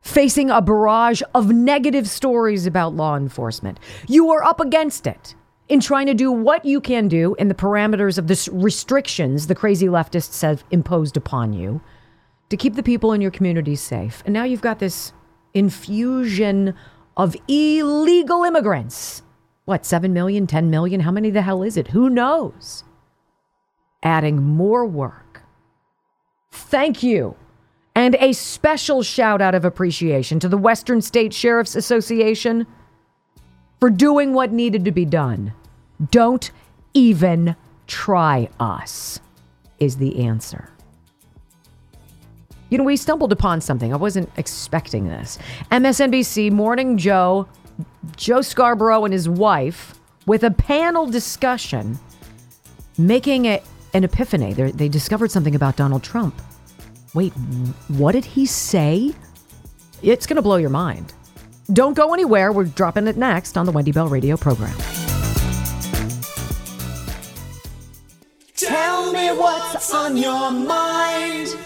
facing 0.00 0.48
a 0.48 0.62
barrage 0.62 1.20
of 1.34 1.52
negative 1.52 2.08
stories 2.08 2.66
about 2.66 2.94
law 2.94 3.18
enforcement. 3.18 3.78
You 4.08 4.30
are 4.30 4.42
up 4.42 4.60
against 4.60 5.06
it 5.06 5.34
in 5.68 5.80
trying 5.80 6.06
to 6.06 6.14
do 6.14 6.30
what 6.30 6.64
you 6.64 6.80
can 6.80 7.08
do 7.08 7.34
in 7.38 7.48
the 7.48 7.54
parameters 7.54 8.18
of 8.18 8.28
the 8.28 8.48
restrictions 8.52 9.46
the 9.46 9.54
crazy 9.54 9.86
leftists 9.86 10.42
have 10.42 10.64
imposed 10.70 11.16
upon 11.16 11.52
you 11.52 11.80
to 12.48 12.56
keep 12.56 12.74
the 12.74 12.82
people 12.82 13.12
in 13.12 13.20
your 13.20 13.30
community 13.30 13.74
safe. 13.74 14.22
And 14.24 14.32
now 14.32 14.44
you've 14.44 14.60
got 14.60 14.78
this 14.78 15.12
infusion 15.54 16.74
of 17.16 17.34
illegal 17.48 18.44
immigrants. 18.44 19.22
What, 19.64 19.84
7 19.84 20.12
million, 20.12 20.46
10 20.46 20.70
million? 20.70 21.00
How 21.00 21.10
many 21.10 21.30
the 21.30 21.42
hell 21.42 21.62
is 21.62 21.76
it? 21.76 21.88
Who 21.88 22.08
knows? 22.08 22.84
Adding 24.02 24.42
more 24.42 24.86
work. 24.86 25.42
Thank 26.52 27.02
you. 27.02 27.36
And 27.96 28.14
a 28.20 28.32
special 28.32 29.02
shout 29.02 29.40
out 29.40 29.54
of 29.54 29.64
appreciation 29.64 30.38
to 30.40 30.48
the 30.48 30.58
Western 30.58 31.00
State 31.00 31.32
Sheriff's 31.32 31.74
Association 31.74 32.66
for 33.80 33.90
doing 33.90 34.32
what 34.32 34.52
needed 34.52 34.84
to 34.84 34.92
be 34.92 35.04
done. 35.04 35.52
Don't 36.10 36.50
even 36.94 37.56
try 37.86 38.48
us, 38.58 39.20
is 39.78 39.96
the 39.96 40.24
answer. 40.24 40.70
You 42.68 42.78
know, 42.78 42.84
we 42.84 42.96
stumbled 42.96 43.32
upon 43.32 43.60
something. 43.60 43.92
I 43.92 43.96
wasn't 43.96 44.28
expecting 44.36 45.06
this. 45.06 45.38
MSNBC 45.70 46.50
Morning 46.50 46.98
Joe, 46.98 47.46
Joe 48.16 48.40
Scarborough 48.40 49.04
and 49.04 49.12
his 49.12 49.28
wife, 49.28 49.94
with 50.26 50.42
a 50.42 50.50
panel 50.50 51.06
discussion, 51.06 51.98
making 52.98 53.44
it 53.44 53.62
an 53.94 54.02
epiphany. 54.02 54.52
They're, 54.52 54.72
they 54.72 54.88
discovered 54.88 55.30
something 55.30 55.54
about 55.54 55.76
Donald 55.76 56.02
Trump. 56.02 56.40
Wait, 57.14 57.32
what 57.88 58.12
did 58.12 58.24
he 58.24 58.46
say? 58.46 59.12
It's 60.02 60.26
going 60.26 60.36
to 60.36 60.42
blow 60.42 60.56
your 60.56 60.70
mind. 60.70 61.12
Don't 61.72 61.94
go 61.94 62.14
anywhere. 62.14 62.52
We're 62.52 62.64
dropping 62.64 63.06
it 63.08 63.16
next 63.16 63.56
on 63.56 63.66
the 63.66 63.72
Wendy 63.72 63.92
Bell 63.92 64.08
Radio 64.08 64.36
program. 64.36 64.76
Tell 68.56 69.12
me 69.12 69.28
what's 69.30 69.92
on 69.92 70.16
your 70.16 70.50
mind. 70.50 71.56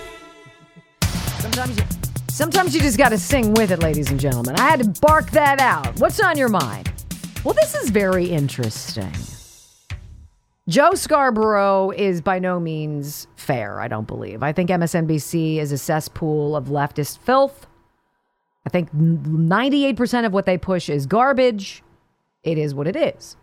Sometimes 1.38 1.78
you, 1.78 1.84
sometimes 2.28 2.74
you 2.74 2.80
just 2.80 2.98
got 2.98 3.10
to 3.10 3.18
sing 3.18 3.54
with 3.54 3.70
it, 3.70 3.80
ladies 3.80 4.10
and 4.10 4.18
gentlemen. 4.18 4.56
I 4.56 4.70
had 4.70 4.80
to 4.82 5.00
bark 5.00 5.30
that 5.32 5.60
out. 5.60 5.98
What's 6.00 6.20
on 6.20 6.36
your 6.36 6.48
mind? 6.48 6.90
Well, 7.44 7.54
this 7.54 7.74
is 7.74 7.90
very 7.90 8.26
interesting. 8.26 9.12
Joe 10.68 10.94
Scarborough 10.94 11.90
is 11.90 12.20
by 12.20 12.38
no 12.38 12.60
means 12.60 13.26
fair, 13.36 13.80
I 13.80 13.88
don't 13.88 14.06
believe. 14.06 14.42
I 14.42 14.52
think 14.52 14.70
MSNBC 14.70 15.56
is 15.56 15.72
a 15.72 15.78
cesspool 15.78 16.54
of 16.54 16.66
leftist 16.66 17.18
filth. 17.18 17.66
I 18.66 18.70
think 18.70 18.92
98% 18.92 20.26
of 20.26 20.32
what 20.32 20.46
they 20.46 20.58
push 20.58 20.88
is 20.88 21.06
garbage. 21.06 21.82
It 22.42 22.58
is 22.58 22.74
what 22.74 22.86
it 22.86 22.96
is. 22.96 23.36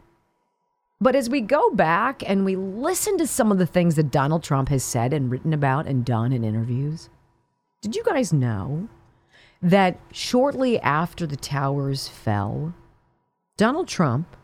But 1.00 1.16
as 1.16 1.30
we 1.30 1.42
go 1.42 1.70
back 1.72 2.24
and 2.28 2.44
we 2.44 2.56
listen 2.56 3.18
to 3.20 3.28
some 3.28 3.52
of 3.52 3.60
the 3.60 3.68
things 3.68 3.96
that 3.96 4.12
Donald 4.12 4.44
Trump 4.44 4.70
has 4.70 4.84
said 4.84 5.14
and 5.14 5.30
written 5.30 5.54
about 5.54 5.86
and 5.86 6.04
done 6.04 6.34
in 6.34 6.44
interviews, 6.44 7.10
did 7.82 7.96
you 7.96 8.04
guys 8.04 8.34
know 8.34 8.90
that 9.62 10.00
shortly 10.12 10.80
after 10.80 11.28
the 11.28 11.36
towers 11.36 12.08
fell, 12.08 12.74
Donald 13.58 13.88
Trump 13.88 14.36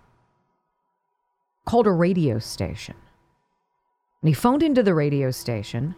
called 1.65 1.87
a 1.87 1.91
radio 1.91 2.37
station? 2.37 2.95
And 4.21 4.29
he 4.29 4.33
phoned 4.33 4.61
into 4.61 4.83
the 4.83 4.93
radio 4.93 5.31
station 5.31 5.95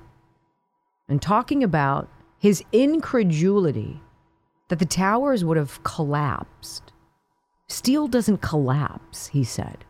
and 1.10 1.22
talking 1.22 1.64
about 1.64 2.10
his 2.40 2.64
incredulity 2.72 4.02
that 4.70 4.80
the 4.80 4.86
towers 4.86 5.46
would 5.46 5.58
have 5.58 5.84
collapsed. 5.84 6.92
Steel 7.68 8.08
doesn't 8.08 8.42
collapse, 8.42 9.28
he 9.28 9.44
said. 9.44 9.86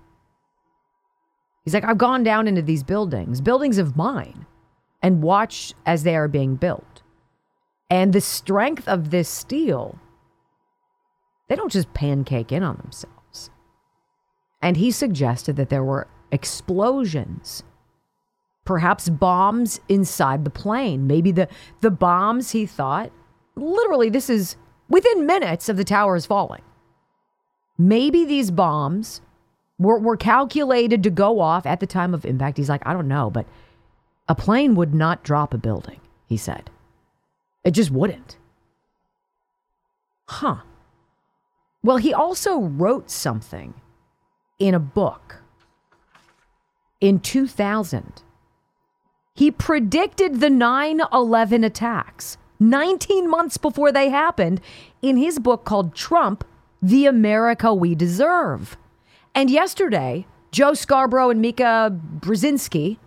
He's 1.63 1.73
like, 1.73 1.83
I've 1.83 1.97
gone 1.97 2.23
down 2.23 2.47
into 2.47 2.61
these 2.61 2.83
buildings, 2.83 3.41
buildings 3.41 3.77
of 3.77 3.97
mine, 3.97 4.45
and 5.01 5.23
watched 5.23 5.75
as 5.85 6.03
they 6.03 6.15
are 6.15 6.27
being 6.27 6.55
built. 6.55 7.01
And 7.89 8.13
the 8.13 8.21
strength 8.21 8.87
of 8.87 9.09
this 9.09 9.29
steel, 9.29 9.99
they 11.47 11.55
don't 11.55 11.71
just 11.71 11.93
pancake 11.93 12.51
in 12.51 12.63
on 12.63 12.77
themselves. 12.77 13.49
And 14.61 14.77
he 14.77 14.91
suggested 14.91 15.55
that 15.57 15.69
there 15.69 15.83
were 15.83 16.07
explosions, 16.31 17.63
perhaps 18.63 19.09
bombs 19.09 19.79
inside 19.87 20.43
the 20.43 20.49
plane. 20.49 21.07
Maybe 21.07 21.31
the, 21.31 21.47
the 21.81 21.91
bombs, 21.91 22.51
he 22.51 22.65
thought, 22.65 23.11
literally, 23.55 24.09
this 24.09 24.29
is 24.29 24.57
within 24.89 25.25
minutes 25.25 25.69
of 25.69 25.77
the 25.77 25.83
towers 25.83 26.25
falling. 26.25 26.61
Maybe 27.77 28.25
these 28.25 28.51
bombs 28.51 29.21
were, 29.77 29.99
were 29.99 30.17
calculated 30.17 31.03
to 31.03 31.09
go 31.09 31.39
off 31.39 31.65
at 31.65 31.79
the 31.79 31.87
time 31.87 32.13
of 32.13 32.25
impact. 32.25 32.57
He's 32.57 32.69
like, 32.69 32.85
I 32.85 32.93
don't 32.93 33.07
know, 33.07 33.29
but 33.29 33.45
a 34.27 34.35
plane 34.35 34.75
would 34.75 34.93
not 34.93 35.23
drop 35.23 35.53
a 35.53 35.57
building, 35.57 35.99
he 36.27 36.37
said. 36.37 36.69
It 37.63 37.71
just 37.71 37.91
wouldn't. 37.91 38.37
Huh. 40.27 40.57
Well, 41.83 41.97
he 41.97 42.13
also 42.13 42.59
wrote 42.59 43.11
something 43.11 43.73
in 44.57 44.73
a 44.73 44.79
book 44.79 45.43
in 47.01 47.19
2000. 47.19 48.23
He 49.35 49.51
predicted 49.51 50.39
the 50.39 50.49
9 50.49 51.01
11 51.11 51.63
attacks 51.63 52.37
19 52.59 53.29
months 53.29 53.57
before 53.57 53.91
they 53.91 54.09
happened 54.09 54.61
in 55.01 55.17
his 55.17 55.39
book 55.39 55.65
called 55.65 55.95
Trump, 55.95 56.43
The 56.81 57.05
America 57.05 57.73
We 57.73 57.95
Deserve. 57.95 58.77
And 59.33 59.49
yesterday, 59.49 60.25
Joe 60.51 60.73
Scarborough 60.73 61.29
and 61.29 61.41
Mika 61.41 61.97
Brzezinski 62.19 62.97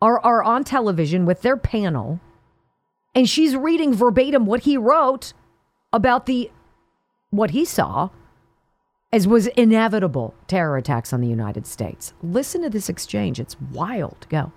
are, 0.00 0.18
are 0.20 0.42
on 0.42 0.64
television 0.64 1.24
with 1.24 1.42
their 1.42 1.56
panel, 1.56 2.20
and 3.14 3.28
she's 3.28 3.54
reading 3.54 3.94
verbatim 3.94 4.46
what 4.46 4.62
he 4.62 4.76
wrote 4.76 5.32
about 5.92 6.26
the 6.26 6.50
what 7.30 7.50
he 7.50 7.64
saw 7.64 8.10
as 9.12 9.28
was 9.28 9.46
inevitable 9.48 10.34
terror 10.48 10.76
attacks 10.76 11.12
on 11.12 11.20
the 11.20 11.28
United 11.28 11.66
States. 11.66 12.14
Listen 12.22 12.62
to 12.62 12.70
this 12.70 12.88
exchange. 12.88 13.38
It's 13.38 13.60
wild. 13.60 14.26
Go. 14.28 14.52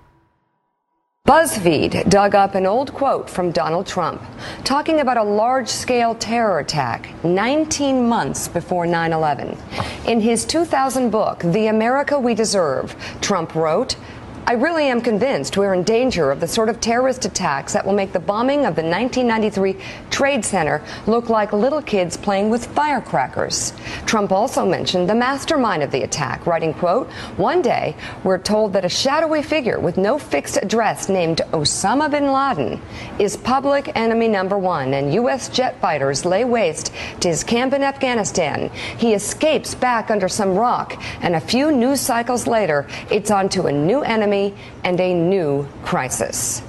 BuzzFeed 1.26 2.08
dug 2.08 2.36
up 2.36 2.54
an 2.54 2.68
old 2.68 2.94
quote 2.94 3.28
from 3.28 3.50
Donald 3.50 3.88
Trump 3.88 4.22
talking 4.64 5.00
about 5.00 5.18
a 5.18 5.24
large 5.24 5.68
scale 5.68 6.14
terror 6.14 6.60
attack 6.60 7.10
19 7.24 8.08
months 8.08 8.48
before 8.48 8.86
9 8.86 9.12
11. 9.12 9.58
In 10.06 10.22
his 10.22 10.46
2000 10.46 11.10
book, 11.10 11.40
The 11.40 11.66
America 11.66 12.20
We 12.20 12.36
Deserve, 12.36 12.96
Trump 13.22 13.56
wrote, 13.56 13.96
I 14.48 14.54
really 14.54 14.86
am 14.90 15.02
convinced 15.02 15.58
we're 15.58 15.74
in 15.74 15.82
danger 15.82 16.30
of 16.30 16.40
the 16.40 16.48
sort 16.48 16.70
of 16.70 16.80
terrorist 16.80 17.26
attacks 17.26 17.74
that 17.74 17.84
will 17.84 17.94
make 17.94 18.14
the 18.14 18.20
bombing 18.20 18.68
of 18.68 18.76
the 18.76 18.84
1993 18.84 19.76
Trade 20.12 20.46
Center 20.46 20.84
look 21.08 21.30
like 21.30 21.52
little 21.52 21.82
kids 21.82 22.16
playing 22.16 22.52
with 22.52 22.68
firecrackers. 22.68 23.74
Trump 24.06 24.32
also 24.32 24.64
mentioned 24.64 25.10
the 25.10 25.16
mastermind 25.16 25.82
of 25.82 25.90
the 25.90 26.04
attack, 26.04 26.46
writing, 26.46 26.76
quote, 26.76 27.12
One 27.38 27.64
day, 27.64 27.96
we're 28.24 28.38
told 28.38 28.74
that 28.74 28.86
a 28.86 28.90
shadowy 28.90 29.42
figure 29.42 29.80
with 29.80 29.98
no 29.98 30.20
fixed 30.20 30.58
address 30.62 31.10
named 31.10 31.42
Osama 31.52 32.12
bin 32.12 32.32
Laden 32.32 32.80
is 33.18 33.36
public 33.38 33.98
enemy 33.98 34.28
number 34.28 34.60
one, 34.60 34.94
and 34.94 35.12
U.S. 35.16 35.50
jet 35.50 35.82
fighters 35.82 36.24
lay 36.24 36.46
waste 36.46 36.94
to 37.22 37.30
his 37.30 37.44
camp 37.44 37.74
in 37.74 37.82
Afghanistan. 37.82 38.70
He 39.00 39.16
escapes 39.16 39.74
back 39.74 40.12
under 40.12 40.30
some 40.30 40.54
rock, 40.54 41.02
and 41.22 41.34
a 41.34 41.40
few 41.40 41.72
news 41.72 42.00
cycles 42.00 42.46
later, 42.46 42.86
it's 43.10 43.32
on 43.32 43.50
to 43.50 43.66
a 43.66 43.72
new 43.72 44.02
enemy 44.04 44.35
and 44.84 45.00
a 45.00 45.14
new 45.14 45.68
crisis. 45.84 46.62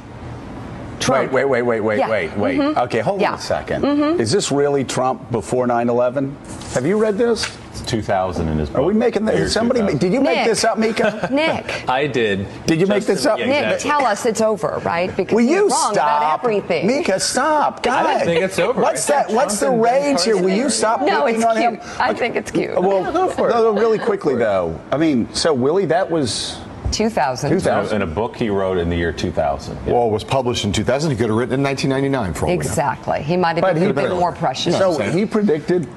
Trump. 0.99 1.31
Wait, 1.31 1.45
wait, 1.45 1.63
wait, 1.63 1.81
wait, 1.81 1.99
Yeah. 1.99 2.09
wait, 2.09 2.37
wait. 2.39 2.59
Mhm. 2.59 2.77
Okay, 2.85 3.01
hold 3.01 3.21
Yeah. 3.21 3.33
on 3.33 3.39
a 3.39 3.41
2nd 3.41 3.83
Mhm. 3.83 4.19
Is 4.19 4.33
this 4.33 4.51
really 4.51 4.83
Trump 4.83 5.31
before 5.31 5.67
9/11? 5.67 6.35
Have 6.75 6.87
you 6.87 6.97
read 6.97 7.19
this? 7.19 7.47
It's 7.71 7.83
2000 7.83 8.49
in 8.49 8.59
his 8.59 8.71
book. 8.71 8.81
Are 8.81 8.85
we 8.85 8.95
making 8.95 9.27
Year 9.29 9.37
this? 9.45 9.53
Somebody? 9.53 9.81
2000. 9.81 9.99
Did 10.01 10.13
you 10.15 10.23
make 10.23 10.47
this 10.47 10.65
up, 10.65 10.79
Mika? 10.79 11.29
Nick. 11.31 11.85
I 11.89 12.07
did. 12.07 12.47
Did 12.67 12.81
you 12.81 12.87
make 12.87 13.05
this 13.05 13.27
up? 13.27 13.39
yeah, 13.39 13.45
Nick, 13.47 13.65
exactly. 13.75 13.91
tell 13.91 14.07
us 14.07 14.25
it's 14.25 14.41
over, 14.41 14.81
right? 14.85 15.15
Because 15.15 15.35
Will 15.35 15.43
you're 15.43 15.65
you 15.65 15.69
wrong 15.69 15.93
stop? 15.93 16.23
about 16.23 16.41
everything. 16.43 16.87
Mika, 16.87 17.21
stop. 17.21 17.83
God. 17.83 18.07
I 18.07 18.15
don't 18.15 18.25
think 18.25 18.43
it's 18.43 18.59
over. 18.59 18.81
What's 18.81 19.09
I 19.11 19.13
that? 19.17 19.27
think 19.27 19.37
What's 19.37 19.61
the 19.61 19.67
Trump 19.67 19.75
and 19.85 19.85
rage 19.85 20.25
here? 20.25 20.37
Will 20.39 20.49
you 20.49 20.71
stop 20.71 21.03
No, 21.03 21.25
picking 21.27 21.43
it's 21.43 21.45
on 21.45 21.57
him? 21.59 21.79
I 22.01 22.15
think 22.15 22.37
it's 22.37 22.51
cute. 22.51 22.75
Well, 22.81 23.13
go 23.13 23.29
for 23.29 23.51
it. 23.51 23.55
no, 23.55 23.63
no, 23.75 23.79
really 23.79 23.99
quickly 23.99 24.35
though. 24.35 24.75
I 24.91 24.97
mean, 24.97 25.29
so 25.35 25.53
Willie, 25.53 25.85
that 25.87 26.11
was 26.11 26.57
2000. 26.93 27.51
2000. 27.51 27.97
In 27.97 28.03
a 28.03 28.07
book 28.07 28.37
he 28.37 28.49
wrote 28.51 28.79
in 28.79 28.89
the 28.89 28.97
year 28.97 29.13
2000. 29.13 29.77
Yeah. 29.87 29.93
Well, 29.93 30.07
it 30.07 30.11
was 30.11 30.25
published 30.25 30.65
in 30.65 30.73
2000. 30.73 31.11
He 31.11 31.17
could 31.17 31.29
have 31.29 31.37
written 31.37 31.53
it 31.55 31.59
in 31.59 31.63
1999 31.65 32.35
for 32.35 32.41
all 32.47 32.51
we 32.51 32.57
know. 32.57 32.61
Exactly. 32.61 33.23
He 33.23 33.37
might 33.37 33.57
have 33.57 33.63
But 33.63 33.75
been 33.75 33.83
he- 33.85 33.91
a 33.91 33.95
bit 33.95 34.11
more 34.11 34.33
prescient. 34.33 34.77
So 34.77 34.99
he 34.99 35.25
predicted, 35.27 35.89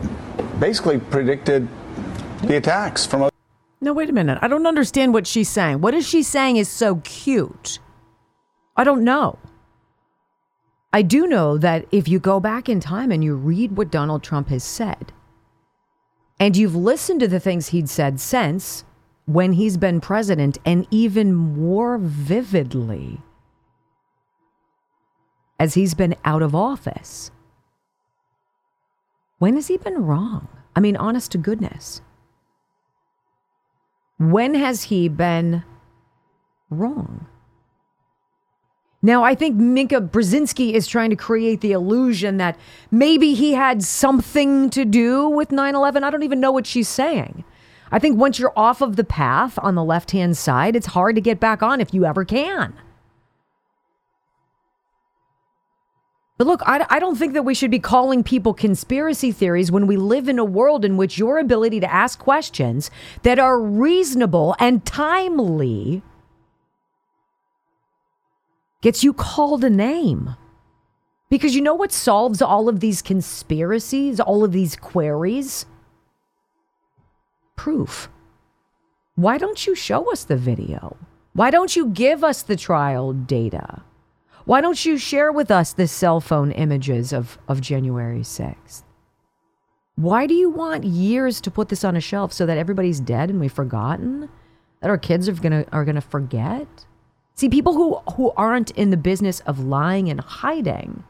basically 0.59 0.99
predicted 0.99 1.67
the 2.43 2.57
attacks 2.57 3.05
from. 3.05 3.29
No, 3.81 3.93
wait 3.93 4.09
a 4.09 4.13
minute. 4.13 4.39
I 4.41 4.47
don't 4.47 4.65
understand 4.67 5.13
what 5.13 5.25
she's 5.25 5.49
saying. 5.49 5.81
What 5.81 5.93
is 5.93 6.07
she 6.07 6.21
saying 6.23 6.57
is 6.57 6.67
so 6.69 6.97
cute? 6.97 7.79
I 8.75 8.83
don't 8.83 9.03
know. 9.03 9.37
I 10.91 11.01
do 11.01 11.27
know 11.27 11.57
that 11.57 11.85
if 11.91 12.07
you 12.07 12.19
go 12.19 12.39
back 12.39 12.67
in 12.67 12.79
time 12.79 13.11
and 13.11 13.23
you 13.23 13.35
read 13.35 13.77
what 13.77 13.91
Donald 13.91 14.23
Trump 14.23 14.49
has 14.49 14.63
said, 14.63 15.13
and 16.39 16.57
you've 16.57 16.75
listened 16.75 17.19
to 17.19 17.27
the 17.27 17.39
things 17.39 17.67
he'd 17.69 17.89
said 17.89 18.19
since 18.19 18.83
when 19.29 19.53
he's 19.53 19.77
been 19.77 20.01
president, 20.01 20.57
and 20.65 20.87
even 20.89 21.35
more 21.35 21.99
vividly 21.99 23.21
as 25.59 25.75
he's 25.75 25.93
been 25.93 26.15
out 26.25 26.41
of 26.41 26.55
office, 26.55 27.29
when 29.37 29.53
has 29.53 29.67
he 29.67 29.77
been 29.77 30.03
wrong? 30.03 30.47
I 30.75 30.79
mean, 30.79 30.97
honest 30.97 31.31
to 31.33 31.37
goodness. 31.37 32.01
When 34.17 34.55
has 34.55 34.83
he 34.83 35.07
been 35.07 35.63
wrong? 36.71 37.27
Now, 39.03 39.23
I 39.23 39.35
think 39.35 39.55
Mika 39.55 40.01
Brzezinski 40.01 40.73
is 40.73 40.87
trying 40.87 41.11
to 41.11 41.15
create 41.15 41.61
the 41.61 41.73
illusion 41.73 42.37
that 42.37 42.57
maybe 42.89 43.35
he 43.35 43.53
had 43.53 43.83
something 43.83 44.71
to 44.71 44.85
do 44.85 45.29
with 45.29 45.51
9 45.51 45.75
11. 45.75 46.03
I 46.03 46.09
don't 46.09 46.23
even 46.23 46.39
know 46.39 46.51
what 46.51 46.65
she's 46.65 46.89
saying. 46.89 47.43
I 47.91 47.99
think 47.99 48.17
once 48.17 48.39
you're 48.39 48.53
off 48.55 48.81
of 48.81 48.95
the 48.95 49.03
path 49.03 49.57
on 49.61 49.75
the 49.75 49.83
left 49.83 50.11
hand 50.11 50.37
side, 50.37 50.75
it's 50.75 50.87
hard 50.87 51.15
to 51.15 51.21
get 51.21 51.39
back 51.39 51.63
on 51.63 51.81
if 51.81 51.93
you 51.93 52.05
ever 52.05 52.23
can. 52.23 52.73
But 56.39 56.47
look, 56.47 56.61
I, 56.65 56.85
I 56.89 56.99
don't 56.99 57.17
think 57.17 57.33
that 57.33 57.43
we 57.43 57.53
should 57.53 57.69
be 57.69 57.79
calling 57.79 58.23
people 58.23 58.53
conspiracy 58.53 59.33
theories 59.33 59.73
when 59.73 59.87
we 59.87 59.97
live 59.97 60.29
in 60.29 60.39
a 60.39 60.45
world 60.45 60.85
in 60.85 60.95
which 60.95 61.17
your 61.17 61.37
ability 61.37 61.81
to 61.81 61.93
ask 61.93 62.17
questions 62.17 62.89
that 63.23 63.39
are 63.39 63.59
reasonable 63.59 64.55
and 64.57 64.85
timely 64.85 66.01
gets 68.81 69.03
you 69.03 69.11
called 69.11 69.65
a 69.65 69.69
name. 69.69 70.37
Because 71.29 71.55
you 71.55 71.61
know 71.61 71.75
what 71.75 71.91
solves 71.91 72.41
all 72.41 72.69
of 72.69 72.79
these 72.79 73.01
conspiracies, 73.01 74.21
all 74.21 74.45
of 74.45 74.53
these 74.53 74.77
queries? 74.77 75.65
Proof. 77.59 78.07
Why 79.15 79.37
don't 79.37 79.67
you 79.67 79.75
show 79.75 80.09
us 80.13 80.23
the 80.23 80.37
video? 80.37 80.95
Why 81.33 81.51
don't 81.51 81.75
you 81.75 81.87
give 81.87 82.23
us 82.23 82.41
the 82.41 82.55
trial 82.55 83.11
data? 83.11 83.81
Why 84.45 84.61
don't 84.61 84.85
you 84.85 84.97
share 84.97 85.29
with 85.33 85.51
us 85.51 85.73
the 85.73 85.85
cell 85.85 86.21
phone 86.21 86.53
images 86.53 87.11
of, 87.11 87.37
of 87.49 87.59
January 87.59 88.21
6th? 88.21 88.83
Why 89.95 90.25
do 90.25 90.33
you 90.35 90.49
want 90.49 90.85
years 90.85 91.41
to 91.41 91.51
put 91.51 91.67
this 91.67 91.83
on 91.83 91.97
a 91.97 91.99
shelf 91.99 92.31
so 92.31 92.45
that 92.45 92.57
everybody's 92.57 93.01
dead 93.01 93.29
and 93.29 93.41
we've 93.41 93.51
forgotten? 93.51 94.29
That 94.79 94.89
our 94.89 94.97
kids 94.97 95.27
are 95.27 95.33
gonna 95.33 95.65
are 95.73 95.83
gonna 95.83 95.99
forget? 95.99 96.85
See, 97.35 97.49
people 97.49 97.73
who, 97.73 97.97
who 98.13 98.31
aren't 98.37 98.71
in 98.71 98.89
the 98.89 98.95
business 98.95 99.41
of 99.41 99.59
lying 99.59 100.09
and 100.09 100.21
hiding 100.21 101.03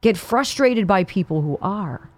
get 0.00 0.16
frustrated 0.16 0.86
by 0.86 1.04
people 1.04 1.42
who 1.42 1.58
are. 1.60 2.09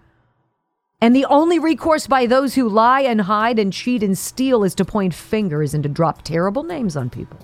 And 1.03 1.13
the 1.13 1.25
only 1.25 1.59
recourse 1.59 2.07
by 2.07 2.27
those 2.27 2.55
who 2.55 2.69
lie 2.69 3.01
and 3.01 3.19
hide 3.19 3.59
and 3.59 3.73
cheat 3.73 4.03
and 4.03 4.17
steal 4.17 4.63
is 4.63 4.73
to 4.75 4.85
point 4.85 5.13
fingers 5.13 5.73
and 5.73 5.83
to 5.83 5.89
drop 5.89 6.21
terrible 6.21 6.63
names 6.63 6.95
on 6.95 7.09
people. 7.09 7.37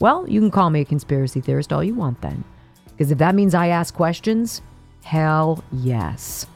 Well, 0.00 0.28
you 0.28 0.40
can 0.40 0.50
call 0.50 0.70
me 0.70 0.80
a 0.80 0.84
conspiracy 0.84 1.40
theorist 1.40 1.72
all 1.72 1.84
you 1.84 1.94
want 1.94 2.20
then. 2.20 2.42
Because 2.90 3.12
if 3.12 3.18
that 3.18 3.36
means 3.36 3.54
I 3.54 3.68
ask 3.68 3.94
questions, 3.94 4.60
hell 5.04 5.62
yes. 5.70 6.48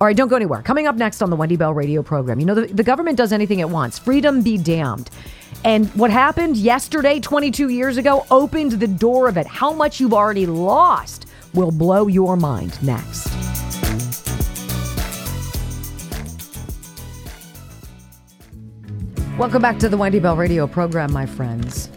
All 0.00 0.06
right, 0.06 0.16
don't 0.16 0.28
go 0.28 0.36
anywhere. 0.36 0.62
Coming 0.62 0.86
up 0.86 0.94
next 0.94 1.22
on 1.22 1.30
the 1.30 1.34
Wendy 1.34 1.56
Bell 1.56 1.74
radio 1.74 2.04
program, 2.04 2.38
you 2.38 2.46
know, 2.46 2.54
the, 2.54 2.66
the 2.72 2.84
government 2.84 3.18
does 3.18 3.32
anything 3.32 3.58
it 3.58 3.68
wants. 3.68 3.98
Freedom 3.98 4.42
be 4.42 4.56
damned. 4.56 5.10
And 5.64 5.88
what 5.96 6.12
happened 6.12 6.56
yesterday, 6.56 7.18
22 7.18 7.70
years 7.70 7.96
ago, 7.96 8.26
opened 8.30 8.72
the 8.72 8.86
door 8.86 9.26
of 9.26 9.36
it. 9.36 9.48
How 9.48 9.72
much 9.72 9.98
you've 9.98 10.14
already 10.14 10.46
lost 10.46 11.26
will 11.52 11.72
blow 11.72 12.06
your 12.06 12.36
mind 12.36 12.80
next. 12.80 13.63
Welcome 19.36 19.62
back 19.62 19.80
to 19.80 19.88
the 19.88 19.96
Wendy 19.96 20.20
Bell 20.20 20.36
radio 20.36 20.68
program, 20.68 21.12
my 21.12 21.26
friends. 21.26 21.90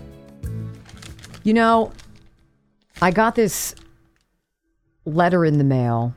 You 1.43 1.54
know, 1.54 1.91
I 3.00 3.12
got 3.12 3.36
this 3.36 3.76
letter 5.06 5.45
in 5.45 5.60
the 5.60 5.63
mail 5.63 6.15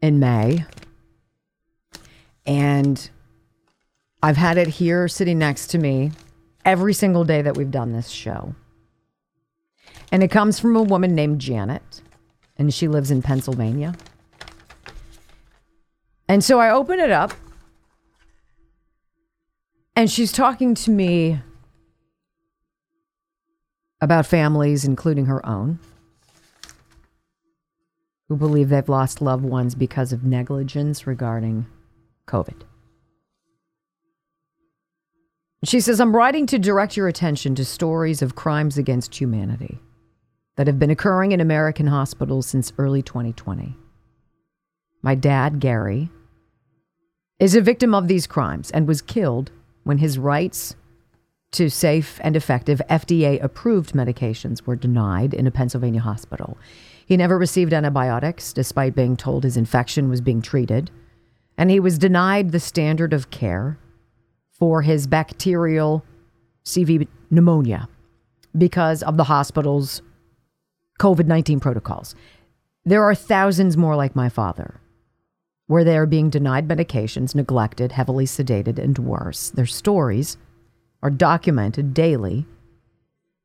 in 0.00 0.20
May, 0.20 0.64
and 2.46 3.10
I've 4.22 4.36
had 4.36 4.56
it 4.56 4.68
here 4.68 5.08
sitting 5.08 5.36
next 5.36 5.66
to 5.72 5.78
me 5.78 6.12
every 6.64 6.94
single 6.94 7.24
day 7.24 7.42
that 7.42 7.56
we've 7.56 7.72
done 7.72 7.92
this 7.92 8.08
show. 8.08 8.54
And 10.12 10.22
it 10.22 10.28
comes 10.28 10.60
from 10.60 10.76
a 10.76 10.82
woman 10.82 11.16
named 11.16 11.40
Janet, 11.40 12.02
and 12.56 12.72
she 12.72 12.86
lives 12.86 13.10
in 13.10 13.20
Pennsylvania. 13.20 13.96
And 16.28 16.44
so 16.44 16.60
I 16.60 16.70
open 16.70 17.00
it 17.00 17.10
up, 17.10 17.34
and 19.98 20.08
she's 20.08 20.30
talking 20.30 20.76
to 20.76 20.92
me 20.92 21.40
about 24.00 24.26
families, 24.26 24.84
including 24.84 25.26
her 25.26 25.44
own, 25.44 25.80
who 28.28 28.36
believe 28.36 28.68
they've 28.68 28.88
lost 28.88 29.20
loved 29.20 29.42
ones 29.42 29.74
because 29.74 30.12
of 30.12 30.22
negligence 30.22 31.04
regarding 31.04 31.66
COVID. 32.28 32.62
She 35.64 35.80
says, 35.80 35.98
I'm 35.98 36.14
writing 36.14 36.46
to 36.46 36.60
direct 36.60 36.96
your 36.96 37.08
attention 37.08 37.56
to 37.56 37.64
stories 37.64 38.22
of 38.22 38.36
crimes 38.36 38.78
against 38.78 39.20
humanity 39.20 39.80
that 40.54 40.68
have 40.68 40.78
been 40.78 40.90
occurring 40.90 41.32
in 41.32 41.40
American 41.40 41.88
hospitals 41.88 42.46
since 42.46 42.72
early 42.78 43.02
2020. 43.02 43.74
My 45.02 45.16
dad, 45.16 45.58
Gary, 45.58 46.08
is 47.40 47.56
a 47.56 47.60
victim 47.60 47.96
of 47.96 48.06
these 48.06 48.28
crimes 48.28 48.70
and 48.70 48.86
was 48.86 49.02
killed 49.02 49.50
when 49.88 49.96
his 49.96 50.18
rights 50.18 50.76
to 51.50 51.70
safe 51.70 52.20
and 52.22 52.36
effective 52.36 52.82
FDA 52.90 53.42
approved 53.42 53.94
medications 53.94 54.66
were 54.66 54.76
denied 54.76 55.32
in 55.32 55.46
a 55.46 55.50
Pennsylvania 55.50 56.02
hospital. 56.02 56.58
He 57.06 57.16
never 57.16 57.38
received 57.38 57.72
antibiotics 57.72 58.52
despite 58.52 58.94
being 58.94 59.16
told 59.16 59.44
his 59.44 59.56
infection 59.56 60.10
was 60.10 60.20
being 60.20 60.42
treated, 60.42 60.90
and 61.56 61.70
he 61.70 61.80
was 61.80 61.96
denied 61.96 62.50
the 62.50 62.60
standard 62.60 63.14
of 63.14 63.30
care 63.30 63.78
for 64.50 64.82
his 64.82 65.06
bacterial 65.06 66.04
CV 66.66 67.08
pneumonia 67.30 67.88
because 68.58 69.02
of 69.02 69.16
the 69.16 69.24
hospital's 69.24 70.02
COVID 71.00 71.26
19 71.26 71.60
protocols. 71.60 72.14
There 72.84 73.04
are 73.04 73.14
thousands 73.14 73.78
more 73.78 73.96
like 73.96 74.14
my 74.14 74.28
father, 74.28 74.82
where 75.68 75.84
they 75.84 75.96
are 75.96 76.06
being 76.06 76.30
denied 76.30 76.66
medications, 76.66 77.34
neglected, 77.34 77.92
heavily 77.92 78.24
sedated, 78.24 78.78
and 78.78 78.98
worse. 78.98 79.50
Their 79.50 79.66
stories 79.66 80.36
are 81.02 81.10
documented 81.10 81.94
daily 81.94 82.46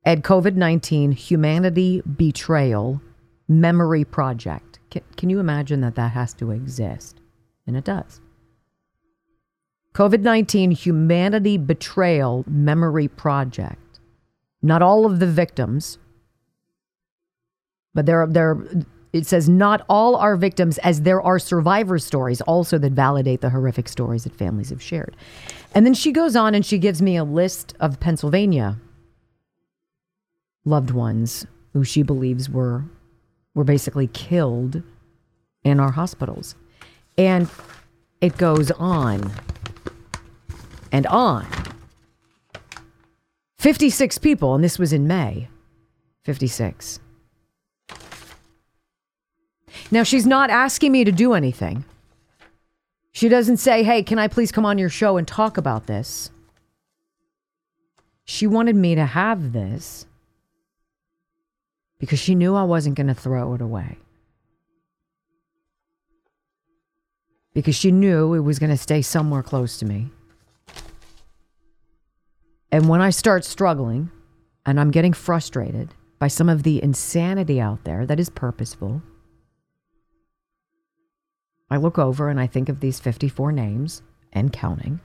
at 0.06 0.24
COVID 0.24 0.56
19 0.56 1.12
Humanity 1.12 2.02
Betrayal 2.02 3.02
Memory 3.48 4.06
Project. 4.06 4.80
Can, 4.90 5.04
can 5.18 5.30
you 5.30 5.40
imagine 5.40 5.82
that 5.82 5.96
that 5.96 6.14
has 6.14 6.34
to 6.36 6.52
exist? 6.52 7.20
And 7.68 7.78
it 7.78 7.84
does. 7.84 8.22
COVID 9.94 10.22
19 10.22 10.72
Humanity 10.72 11.58
Betrayal 11.58 12.46
Memory 12.48 13.10
Project. 13.10 14.00
Not 14.62 14.82
all 14.82 15.06
of 15.06 15.20
the 15.20 15.28
victims, 15.28 15.98
but 17.94 18.06
there, 18.06 18.26
there, 18.28 18.58
it 19.14 19.28
says 19.28 19.48
not 19.48 19.86
all 19.88 20.16
are 20.16 20.36
victims, 20.36 20.80
as 20.80 21.02
there 21.02 21.22
are 21.22 21.38
survivor 21.40 22.00
stories 22.00 22.42
also 22.42 22.78
that 22.80 22.92
validate 22.94 23.42
the 23.42 23.52
horrific 23.52 23.88
stories 23.88 24.24
that 24.24 24.36
families 24.36 24.72
have 24.72 24.82
shared. 24.82 25.16
And 25.76 25.86
then 25.86 25.94
she 25.94 26.12
goes 26.12 26.36
on 26.36 26.56
and 26.56 26.66
she 26.66 26.80
gives 26.80 27.02
me 27.02 27.16
a 27.16 27.24
list 27.24 27.76
of 27.80 28.00
Pennsylvania 28.00 28.78
loved 30.66 30.92
ones 30.92 31.46
who 31.74 31.84
she 31.84 32.04
believes 32.04 32.50
were 32.50 32.86
were 33.54 33.64
basically 33.64 34.08
killed 34.08 34.82
in 35.64 35.80
our 35.80 35.92
hospitals. 35.92 36.56
And 37.18 37.48
it 38.22 38.38
goes 38.38 38.72
on 38.72 39.32
and 40.92 41.06
on. 41.08 41.46
56 43.60 44.18
people, 44.18 44.56
and 44.56 44.64
this 44.64 44.80
was 44.80 44.92
in 44.92 45.08
May. 45.08 45.50
56. 46.26 47.00
Now, 49.92 50.04
she's 50.04 50.26
not 50.26 50.50
asking 50.50 50.92
me 50.92 51.04
to 51.04 51.12
do 51.12 51.34
anything. 51.34 51.86
She 53.12 53.30
doesn't 53.30 53.58
say, 53.58 53.84
hey, 53.84 54.04
can 54.04 54.18
I 54.18 54.28
please 54.28 54.52
come 54.52 54.66
on 54.66 54.78
your 54.78 54.90
show 54.90 55.18
and 55.18 55.28
talk 55.28 55.58
about 55.58 55.86
this? 55.86 56.32
She 58.26 58.48
wanted 58.48 58.76
me 58.76 58.96
to 58.96 59.06
have 59.06 59.54
this 59.54 60.08
because 62.00 62.20
she 62.20 62.36
knew 62.36 62.56
I 62.56 62.64
wasn't 62.64 62.96
going 62.96 63.08
to 63.08 63.14
throw 63.14 63.54
it 63.54 63.62
away. 63.62 63.98
Because 67.54 67.76
she 67.76 67.92
knew 67.92 68.34
it 68.34 68.40
was 68.40 68.58
going 68.58 68.72
to 68.72 68.78
stay 68.78 69.02
somewhere 69.02 69.44
close 69.44 69.78
to 69.78 69.86
me. 69.86 70.10
And 72.72 72.90
when 72.90 73.02
I 73.02 73.12
start 73.12 73.46
struggling 73.46 74.10
and 74.66 74.80
I'm 74.80 74.90
getting 74.90 75.14
frustrated 75.14 75.94
by 76.18 76.28
some 76.28 76.50
of 76.50 76.64
the 76.64 76.82
insanity 76.82 77.62
out 77.62 77.84
there 77.84 78.08
that 78.08 78.20
is 78.20 78.30
purposeful, 78.30 79.04
I 81.70 81.78
look 81.78 81.98
over 81.98 82.30
and 82.30 82.40
I 82.40 82.48
think 82.48 82.70
of 82.70 82.80
these 82.80 83.00
54 83.00 83.52
names 83.52 84.02
and 84.32 84.54
counting 84.54 85.00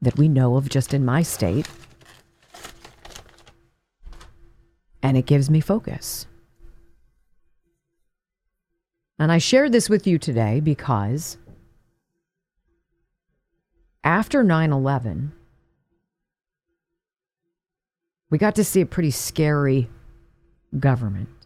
that 0.00 0.16
we 0.16 0.28
know 0.28 0.56
of 0.56 0.68
just 0.68 0.94
in 0.94 1.04
my 1.04 1.22
state. 1.22 1.68
And 5.02 5.16
it 5.16 5.26
gives 5.26 5.48
me 5.48 5.60
focus. 5.60 6.26
And 9.18 9.32
I 9.32 9.38
shared 9.38 9.72
this 9.72 9.88
with 9.88 10.06
you 10.06 10.18
today 10.18 10.60
because 10.60 11.38
after 14.04 14.44
9 14.44 14.72
11, 14.72 15.32
we 18.30 18.38
got 18.38 18.54
to 18.56 18.64
see 18.64 18.80
a 18.80 18.86
pretty 18.86 19.10
scary 19.10 19.88
government. 20.78 21.37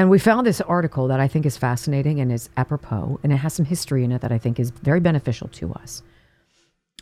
And 0.00 0.08
we 0.08 0.18
found 0.18 0.46
this 0.46 0.62
article 0.62 1.08
that 1.08 1.20
I 1.20 1.28
think 1.28 1.44
is 1.44 1.58
fascinating 1.58 2.20
and 2.20 2.32
is 2.32 2.48
apropos, 2.56 3.20
and 3.22 3.34
it 3.34 3.36
has 3.36 3.52
some 3.52 3.66
history 3.66 4.02
in 4.02 4.12
it 4.12 4.22
that 4.22 4.32
I 4.32 4.38
think 4.38 4.58
is 4.58 4.70
very 4.70 4.98
beneficial 4.98 5.46
to 5.48 5.74
us. 5.74 6.02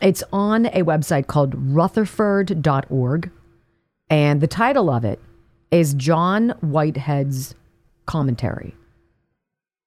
It's 0.03 0.25
on 0.33 0.67
a 0.67 0.83
website 0.83 1.29
called 1.29 1.55
rutherford.org, 1.55 3.31
and 4.11 4.41
the 4.41 4.49
title 4.49 4.91
of 4.91 5.05
it 5.05 5.21
is 5.71 5.95
John 5.95 6.49
Whitehead's 6.61 7.55
commentary. 8.07 8.75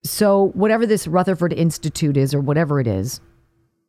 So, 0.06 0.52
whatever 0.54 0.86
this 0.86 1.06
Rutherford 1.06 1.52
Institute 1.52 2.16
is, 2.16 2.34
or 2.34 2.40
whatever 2.40 2.80
it 2.80 2.88
is, 2.88 3.20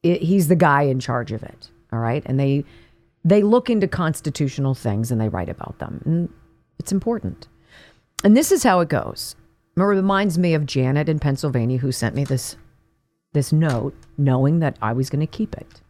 it, 0.03 0.23
he's 0.23 0.49
the 0.49 0.57
guy 0.57 0.83
in 0.83 0.99
charge 0.99 1.31
of 1.31 1.45
it. 1.45 1.71
All 1.93 2.01
right. 2.01 2.25
And 2.27 2.41
they 2.41 2.65
they 3.25 3.45
look 3.45 3.71
into 3.71 3.87
constitutional 3.87 4.75
things 4.75 5.13
and 5.13 5.21
they 5.21 5.29
write 5.29 5.49
about 5.49 5.79
them. 5.79 6.03
And 6.05 6.29
it's 6.81 6.91
important. 6.91 7.47
And 8.25 8.37
this 8.37 8.53
is 8.53 8.63
how 8.63 8.81
it 8.81 8.89
goes. 8.89 9.37
It 9.77 9.83
reminds 9.83 10.39
me 10.39 10.55
of 10.55 10.67
Janet 10.67 11.09
in 11.09 11.19
Pennsylvania 11.19 11.79
who 11.79 11.93
sent 11.93 12.15
me 12.15 12.25
this 12.25 12.57
this 13.33 13.53
note 13.53 13.95
knowing 14.19 14.59
that 14.59 14.77
I 14.83 14.93
was 14.93 15.09
going 15.09 15.21
to 15.21 15.27
keep 15.27 15.55
it. 15.57 15.81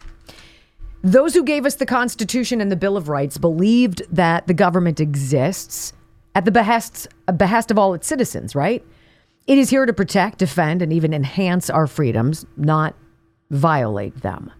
Those 1.02 1.34
who 1.34 1.42
gave 1.42 1.66
us 1.66 1.74
the 1.74 1.86
Constitution 1.86 2.60
and 2.60 2.70
the 2.70 2.76
Bill 2.76 2.96
of 2.96 3.08
Rights 3.08 3.36
believed 3.36 4.02
that 4.14 4.46
the 4.46 4.54
government 4.54 5.00
exists 5.00 5.92
at 6.36 6.44
the 6.44 6.52
behest, 6.52 7.08
behest 7.36 7.72
of 7.72 7.78
all 7.78 7.94
its 7.94 8.06
citizens, 8.06 8.54
right? 8.54 8.84
It 9.48 9.58
is 9.58 9.70
here 9.70 9.84
to 9.84 9.92
protect, 9.92 10.38
defend, 10.38 10.80
and 10.82 10.92
even 10.92 11.12
enhance 11.12 11.68
our 11.68 11.88
freedoms, 11.88 12.46
not 12.56 12.94
violate 13.50 14.22
them. 14.22 14.52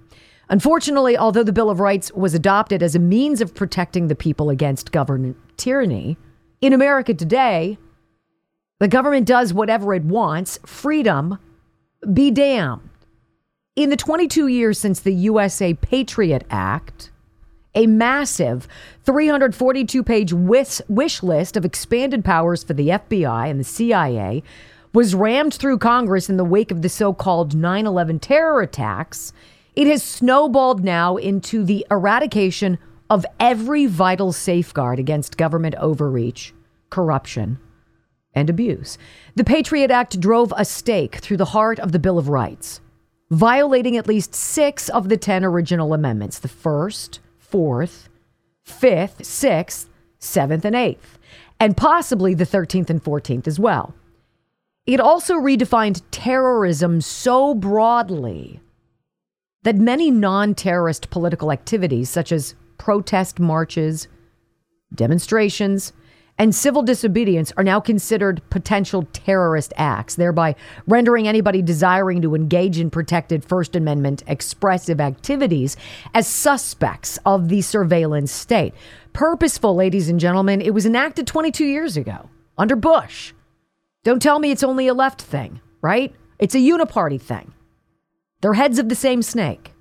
Unfortunately, 0.48 1.16
although 1.16 1.44
the 1.44 1.52
Bill 1.52 1.70
of 1.70 1.78
Rights 1.78 2.10
was 2.12 2.34
adopted 2.34 2.82
as 2.82 2.96
a 2.96 2.98
means 2.98 3.40
of 3.40 3.54
protecting 3.54 4.08
the 4.08 4.16
people 4.16 4.50
against 4.50 4.90
government 4.90 5.36
tyranny, 5.56 6.18
in 6.62 6.72
America 6.72 7.12
today, 7.12 7.76
the 8.78 8.88
government 8.88 9.26
does 9.26 9.52
whatever 9.52 9.92
it 9.92 10.04
wants. 10.04 10.58
Freedom 10.64 11.38
be 12.14 12.30
damned. 12.30 12.88
In 13.74 13.90
the 13.90 13.96
22 13.96 14.46
years 14.46 14.78
since 14.78 15.00
the 15.00 15.12
USA 15.12 15.74
Patriot 15.74 16.44
Act, 16.50 17.10
a 17.74 17.86
massive 17.86 18.68
342 19.04 20.02
page 20.02 20.32
wish, 20.32 21.22
list 21.22 21.56
of 21.56 21.64
expanded 21.64 22.24
powers 22.24 22.62
for 22.62 22.74
the 22.74 22.88
FBI 22.88 23.50
and 23.50 23.58
the 23.58 23.64
CIA 23.64 24.42
was 24.92 25.14
rammed 25.14 25.54
through 25.54 25.78
Congress 25.78 26.28
in 26.28 26.36
the 26.36 26.44
wake 26.44 26.70
of 26.70 26.82
the 26.82 26.88
so 26.88 27.12
called 27.12 27.54
9 27.54 27.86
11 27.86 28.20
terror 28.20 28.60
attacks. 28.60 29.32
It 29.74 29.86
has 29.86 30.02
snowballed 30.02 30.84
now 30.84 31.16
into 31.16 31.64
the 31.64 31.86
eradication 31.90 32.78
of 33.12 33.26
every 33.38 33.84
vital 33.84 34.32
safeguard 34.32 34.98
against 34.98 35.36
government 35.36 35.74
overreach, 35.74 36.54
corruption, 36.88 37.58
and 38.32 38.48
abuse. 38.48 38.96
The 39.34 39.44
Patriot 39.44 39.90
Act 39.90 40.18
drove 40.18 40.50
a 40.56 40.64
stake 40.64 41.16
through 41.16 41.36
the 41.36 41.44
heart 41.44 41.78
of 41.78 41.92
the 41.92 41.98
Bill 41.98 42.16
of 42.16 42.30
Rights 42.30 42.80
violating 43.30 43.98
at 43.98 44.06
least 44.06 44.34
six 44.34 44.88
of 44.88 45.10
the 45.10 45.18
10 45.18 45.44
original 45.44 45.92
amendments 45.92 46.38
the 46.38 46.48
first, 46.48 47.20
fourth, 47.36 48.08
fifth, 48.64 49.26
sixth, 49.26 49.90
seventh, 50.18 50.64
and 50.64 50.74
eighth, 50.74 51.18
and 51.60 51.76
possibly 51.76 52.32
the 52.32 52.46
13th 52.46 52.88
and 52.88 53.04
14th 53.04 53.46
as 53.46 53.60
well. 53.60 53.94
It 54.86 55.00
also 55.00 55.34
redefined 55.34 56.00
terrorism 56.10 57.02
so 57.02 57.54
broadly 57.54 58.60
that 59.64 59.76
many 59.76 60.10
non 60.10 60.54
terrorist 60.54 61.10
political 61.10 61.52
activities, 61.52 62.08
such 62.08 62.32
as 62.32 62.54
protest 62.82 63.38
marches, 63.38 64.08
demonstrations, 64.92 65.92
and 66.36 66.52
civil 66.52 66.82
disobedience 66.82 67.52
are 67.56 67.62
now 67.62 67.78
considered 67.78 68.42
potential 68.50 69.06
terrorist 69.12 69.72
acts, 69.76 70.16
thereby 70.16 70.56
rendering 70.88 71.28
anybody 71.28 71.62
desiring 71.62 72.20
to 72.20 72.34
engage 72.34 72.80
in 72.80 72.90
protected 72.90 73.44
First 73.44 73.76
Amendment 73.76 74.24
expressive 74.26 75.00
activities 75.00 75.76
as 76.12 76.26
suspects 76.26 77.20
of 77.24 77.50
the 77.50 77.62
surveillance 77.62 78.32
state. 78.32 78.74
Purposeful, 79.12 79.76
ladies 79.76 80.08
and 80.08 80.18
gentlemen, 80.18 80.60
it 80.60 80.74
was 80.74 80.84
enacted 80.84 81.28
22 81.28 81.64
years 81.64 81.96
ago 81.96 82.30
under 82.58 82.74
Bush. 82.74 83.32
Don't 84.02 84.20
tell 84.20 84.40
me 84.40 84.50
it's 84.50 84.64
only 84.64 84.88
a 84.88 84.94
left 84.94 85.22
thing, 85.22 85.60
right? 85.82 86.12
It's 86.40 86.56
a 86.56 86.58
uniparty 86.58 87.20
thing. 87.20 87.52
They're 88.40 88.54
heads 88.54 88.80
of 88.80 88.88
the 88.88 88.96
same 88.96 89.22
snake. 89.22 89.71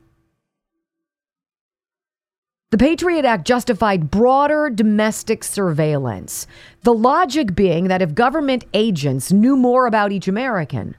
The 2.72 2.78
Patriot 2.78 3.26
Act 3.26 3.46
justified 3.46 4.10
broader 4.10 4.70
domestic 4.70 5.44
surveillance. 5.44 6.48
The 6.84 6.94
logic 6.94 7.54
being 7.54 7.90
that 7.90 8.02
if 8.02 8.16
government 8.16 8.64
agents 8.74 9.30
knew 9.30 9.58
more 9.58 9.88
about 9.88 10.14
each 10.14 10.30
American, 10.30 10.96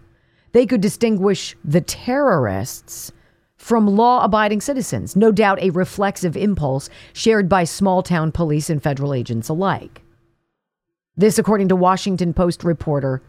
they 0.53 0.67
could 0.67 0.83
distinguish 0.83 1.57
the 1.65 1.81
terrorists 1.81 3.11
from 3.57 3.87
law 3.87 4.23
abiding 4.23 4.61
citizens. 4.61 5.17
No 5.17 5.33
doubt 5.33 5.63
a 5.63 5.71
reflexive 5.71 6.37
impulse 6.37 6.91
shared 7.15 7.49
by 7.49 7.65
small 7.65 8.03
town 8.03 8.33
police 8.33 8.69
and 8.69 8.83
federal 8.83 9.15
agents 9.15 9.49
alike. 9.49 10.03
This, 11.17 11.39
according 11.39 11.69
to 11.69 11.77
Washington 11.77 12.35
Post 12.35 12.65
reporter 12.65 13.23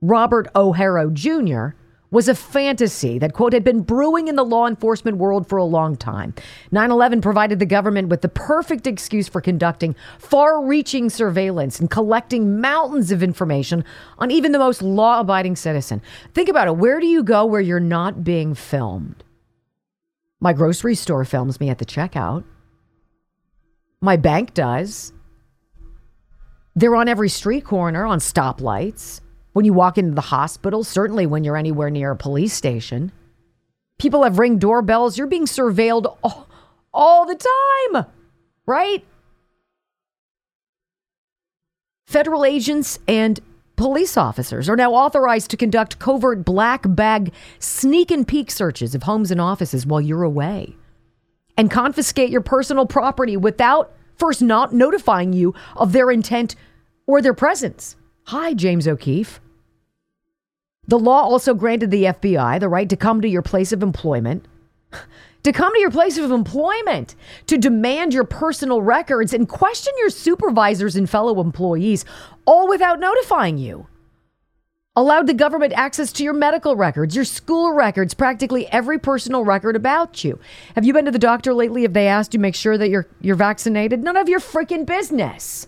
Robert 0.00 0.48
O'Harrow 0.54 1.12
Jr., 1.12 1.76
was 2.10 2.28
a 2.28 2.34
fantasy 2.34 3.18
that, 3.18 3.34
quote, 3.34 3.52
had 3.52 3.64
been 3.64 3.82
brewing 3.82 4.28
in 4.28 4.36
the 4.36 4.44
law 4.44 4.66
enforcement 4.66 5.18
world 5.18 5.48
for 5.48 5.58
a 5.58 5.64
long 5.64 5.96
time. 5.96 6.34
9 6.70 6.90
11 6.90 7.20
provided 7.20 7.58
the 7.58 7.66
government 7.66 8.08
with 8.08 8.22
the 8.22 8.28
perfect 8.28 8.86
excuse 8.86 9.28
for 9.28 9.40
conducting 9.40 9.94
far 10.18 10.64
reaching 10.64 11.10
surveillance 11.10 11.78
and 11.78 11.90
collecting 11.90 12.60
mountains 12.60 13.10
of 13.10 13.22
information 13.22 13.84
on 14.18 14.30
even 14.30 14.52
the 14.52 14.58
most 14.58 14.80
law 14.80 15.20
abiding 15.20 15.56
citizen. 15.56 16.00
Think 16.32 16.48
about 16.48 16.68
it. 16.68 16.76
Where 16.76 17.00
do 17.00 17.06
you 17.06 17.22
go 17.22 17.44
where 17.44 17.60
you're 17.60 17.80
not 17.80 18.24
being 18.24 18.54
filmed? 18.54 19.22
My 20.40 20.52
grocery 20.52 20.94
store 20.94 21.24
films 21.24 21.60
me 21.60 21.68
at 21.68 21.78
the 21.78 21.84
checkout. 21.84 22.44
My 24.00 24.16
bank 24.16 24.54
does. 24.54 25.12
They're 26.76 26.94
on 26.94 27.08
every 27.08 27.28
street 27.28 27.64
corner, 27.64 28.06
on 28.06 28.20
stoplights 28.20 29.20
when 29.52 29.64
you 29.64 29.72
walk 29.72 29.98
into 29.98 30.14
the 30.14 30.20
hospital, 30.20 30.84
certainly 30.84 31.26
when 31.26 31.44
you're 31.44 31.56
anywhere 31.56 31.90
near 31.90 32.12
a 32.12 32.16
police 32.16 32.52
station. 32.52 33.12
People 33.98 34.22
have 34.22 34.38
ring 34.38 34.58
doorbells. 34.58 35.18
You're 35.18 35.26
being 35.26 35.46
surveilled 35.46 36.16
all, 36.22 36.48
all 36.92 37.26
the 37.26 37.34
time, 37.34 38.06
right? 38.66 39.04
Federal 42.06 42.44
agents 42.44 42.98
and 43.06 43.40
police 43.76 44.16
officers 44.16 44.68
are 44.68 44.76
now 44.76 44.92
authorized 44.92 45.50
to 45.50 45.56
conduct 45.56 45.98
covert 45.98 46.44
black 46.44 46.82
bag 46.84 47.32
sneak 47.58 48.10
and 48.10 48.26
peek 48.26 48.50
searches 48.50 48.94
of 48.94 49.04
homes 49.04 49.30
and 49.30 49.40
offices 49.40 49.86
while 49.86 50.00
you're 50.00 50.22
away 50.22 50.74
and 51.58 51.70
confiscate 51.70 52.30
your 52.30 52.40
personal 52.40 52.86
property 52.86 53.36
without 53.36 53.92
first 54.16 54.40
not 54.40 54.72
notifying 54.72 55.32
you 55.32 55.54
of 55.76 55.92
their 55.92 56.10
intent 56.10 56.54
or 57.06 57.20
their 57.20 57.34
presence. 57.34 57.94
Hi, 58.28 58.52
James 58.52 58.86
O'Keefe. 58.86 59.40
The 60.86 60.98
law 60.98 61.22
also 61.22 61.54
granted 61.54 61.90
the 61.90 62.04
FBI 62.04 62.60
the 62.60 62.68
right 62.68 62.86
to 62.90 62.94
come 62.94 63.22
to 63.22 63.28
your 63.28 63.40
place 63.40 63.72
of 63.72 63.82
employment, 63.82 64.44
to 65.44 65.50
come 65.50 65.72
to 65.72 65.80
your 65.80 65.90
place 65.90 66.18
of 66.18 66.30
employment, 66.30 67.14
to 67.46 67.56
demand 67.56 68.12
your 68.12 68.24
personal 68.24 68.82
records 68.82 69.32
and 69.32 69.48
question 69.48 69.94
your 69.96 70.10
supervisors 70.10 70.94
and 70.94 71.08
fellow 71.08 71.40
employees, 71.40 72.04
all 72.44 72.68
without 72.68 73.00
notifying 73.00 73.56
you. 73.56 73.86
Allowed 74.94 75.26
the 75.26 75.32
government 75.32 75.72
access 75.72 76.12
to 76.12 76.22
your 76.22 76.34
medical 76.34 76.76
records, 76.76 77.16
your 77.16 77.24
school 77.24 77.72
records, 77.72 78.12
practically 78.12 78.66
every 78.66 78.98
personal 78.98 79.42
record 79.42 79.74
about 79.74 80.22
you. 80.22 80.38
Have 80.74 80.84
you 80.84 80.92
been 80.92 81.06
to 81.06 81.10
the 81.10 81.18
doctor 81.18 81.54
lately? 81.54 81.80
Have 81.80 81.94
they 81.94 82.08
asked 82.08 82.34
you 82.34 82.40
make 82.40 82.54
sure 82.54 82.76
that 82.76 82.90
you're 82.90 83.08
you're 83.22 83.36
vaccinated? 83.36 84.04
None 84.04 84.18
of 84.18 84.28
your 84.28 84.40
freaking 84.40 84.84
business 84.84 85.66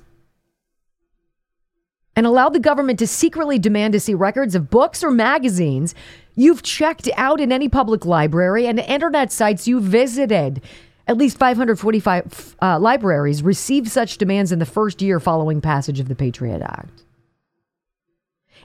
and 2.16 2.26
allowed 2.26 2.52
the 2.52 2.60
government 2.60 2.98
to 2.98 3.06
secretly 3.06 3.58
demand 3.58 3.92
to 3.92 4.00
see 4.00 4.14
records 4.14 4.54
of 4.54 4.70
books 4.70 5.02
or 5.02 5.10
magazines 5.10 5.94
you've 6.34 6.62
checked 6.62 7.08
out 7.16 7.40
in 7.40 7.52
any 7.52 7.68
public 7.68 8.04
library 8.04 8.66
and 8.66 8.78
internet 8.80 9.30
sites 9.32 9.68
you 9.68 9.80
visited. 9.80 10.60
At 11.06 11.16
least 11.16 11.38
545 11.38 12.56
uh, 12.62 12.78
libraries 12.78 13.42
received 13.42 13.88
such 13.88 14.18
demands 14.18 14.52
in 14.52 14.58
the 14.58 14.66
first 14.66 15.02
year 15.02 15.18
following 15.18 15.60
passage 15.60 15.98
of 15.98 16.08
the 16.08 16.14
Patriot 16.14 16.62
Act. 16.62 17.02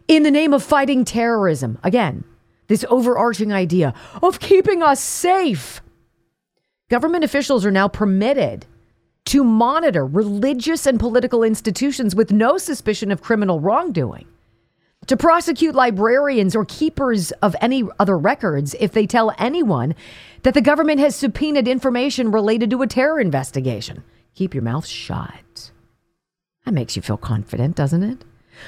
In 0.08 0.24
the 0.24 0.32
name 0.32 0.54
of 0.54 0.62
fighting 0.62 1.04
terrorism, 1.04 1.80
again, 1.84 2.24
this 2.68 2.86
overarching 2.90 3.52
idea 3.52 3.94
of 4.22 4.40
keeping 4.40 4.84
us 4.84 5.00
safe, 5.00 5.82
government 6.90 7.24
officials 7.24 7.66
are 7.66 7.72
now 7.72 7.88
permitted 7.88 8.66
to 9.26 9.44
monitor 9.44 10.06
religious 10.06 10.86
and 10.86 11.00
political 11.00 11.44
institutions 11.44 12.16
with 12.16 12.32
no 12.32 12.58
suspicion 12.58 13.12
of 13.12 13.22
criminal 13.22 13.60
wrongdoing, 13.60 14.28
to 15.08 15.18
prosecute 15.18 15.76
librarians 15.76 16.56
or 16.56 16.66
keepers 16.66 17.32
of 17.42 17.56
any 17.62 17.84
other 18.00 18.18
records 18.18 18.76
if 18.80 18.92
they 18.92 19.06
tell 19.06 19.34
anyone 19.38 19.96
that 20.44 20.54
the 20.54 20.62
government 20.62 21.00
has 21.00 21.16
subpoenaed 21.16 21.68
information 21.68 22.32
related 22.32 22.70
to 22.70 22.82
a 22.82 22.88
terror 22.88 23.20
investigation. 23.20 24.04
Keep 24.36 24.54
your 24.54 24.64
mouth 24.64 24.86
shut. 24.86 25.72
That 26.66 26.74
makes 26.74 26.96
you 26.96 27.02
feel 27.02 27.18
confident, 27.18 27.76
doesn't 27.76 28.04
it? 28.04 28.24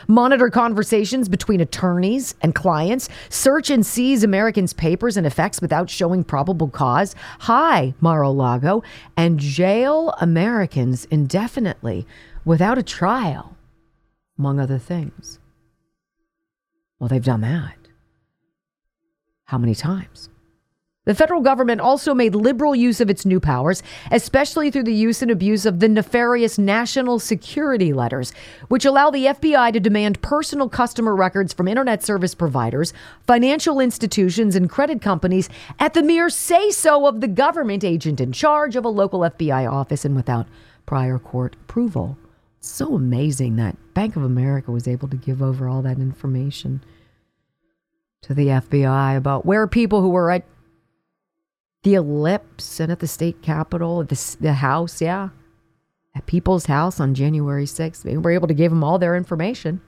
Monitor 0.08 0.50
conversations 0.50 1.30
between 1.30 1.62
attorneys 1.62 2.36
and 2.42 2.56
clients. 2.56 3.10
Search 3.30 3.70
and 3.70 3.86
seize 3.86 4.24
Americans' 4.24 4.74
papers 4.74 5.18
and 5.18 5.28
effects 5.28 5.62
without 5.62 5.90
showing 5.90 6.24
probable 6.24 6.70
cause. 6.70 7.16
Hi, 7.40 7.94
Mar 8.02 8.22
a 8.22 8.30
Lago. 8.30 8.84
And 9.16 9.40
jail 9.40 10.14
Americans 10.20 11.06
indefinitely 11.06 12.06
without 12.46 12.78
a 12.78 12.84
trial, 12.84 13.56
among 14.38 14.60
other 14.60 14.78
things. 14.78 15.40
Well, 17.00 17.08
they've 17.08 17.24
done 17.24 17.42
that. 17.42 17.76
How 19.46 19.58
many 19.58 19.76
times? 19.76 20.30
The 21.08 21.16
federal 21.16 21.40
government 21.40 21.80
also 21.80 22.14
made 22.14 22.36
liberal 22.36 22.76
use 22.76 23.00
of 23.00 23.10
its 23.10 23.26
new 23.26 23.40
powers, 23.40 23.82
especially 24.12 24.70
through 24.70 24.84
the 24.84 24.94
use 24.94 25.22
and 25.22 25.32
abuse 25.32 25.66
of 25.66 25.80
the 25.80 25.88
nefarious 25.88 26.58
national 26.58 27.20
security 27.20 27.94
letters, 27.94 28.34
which 28.68 28.84
allow 28.84 29.10
the 29.10 29.28
FBI 29.28 29.72
to 29.72 29.80
demand 29.80 30.22
personal 30.22 30.68
customer 30.68 31.16
records 31.16 31.54
from 31.54 31.70
internet 31.70 32.04
service 32.04 32.36
providers, 32.36 32.92
financial 33.26 33.80
institutions, 33.80 34.54
and 34.54 34.70
credit 34.70 35.02
companies 35.02 35.48
at 35.80 35.94
the 35.94 36.04
mere 36.04 36.30
say 36.30 36.72
so 36.72 37.08
of 37.08 37.22
the 37.22 37.30
government 37.30 37.86
agent 37.86 38.20
in 38.20 38.34
charge 38.34 38.76
of 38.76 38.84
a 38.84 38.90
local 38.90 39.22
FBI 39.22 39.72
office 39.72 40.04
and 40.04 40.14
without 40.14 40.46
prior 40.86 41.18
court 41.18 41.56
approval. 41.62 42.18
It's 42.60 42.68
so 42.68 42.96
amazing 42.96 43.56
that 43.56 43.78
Bank 43.94 44.18
of 44.18 44.24
America 44.24 44.72
was 44.74 44.90
able 44.90 45.08
to 45.08 45.16
give 45.16 45.42
over 45.42 45.70
all 45.70 45.82
that 45.84 46.00
information 46.00 46.84
to 48.24 48.34
the 48.34 48.48
FBI 48.48 49.16
about 49.16 49.46
where 49.46 49.68
people 49.68 50.02
who 50.02 50.10
were 50.10 50.32
at 50.32 50.44
the 51.84 51.96
Ellipse 51.96 52.80
and 52.80 52.92
at 52.92 53.00
the 53.00 53.08
state 53.08 53.42
capitol, 53.42 54.04
the, 54.04 54.36
the 54.40 54.54
house, 54.54 55.02
yeah, 55.02 55.30
at 56.16 56.26
People's 56.26 56.66
House 56.66 57.00
on 57.00 57.14
January 57.14 57.66
6th. 57.66 58.02
They 58.02 58.18
were 58.18 58.32
able 58.32 58.48
to 58.48 58.54
give 58.54 58.72
them 58.72 58.84
all 58.84 58.98
their 58.98 59.16
information. 59.16 59.82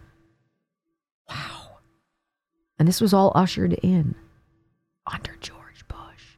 Wow. 1.28 1.80
And 2.78 2.88
this 2.88 3.02
was 3.02 3.14
all 3.14 3.32
ushered 3.36 3.74
in 3.74 4.16
under 5.12 5.36
George 5.42 5.88
Bush. 5.88 6.38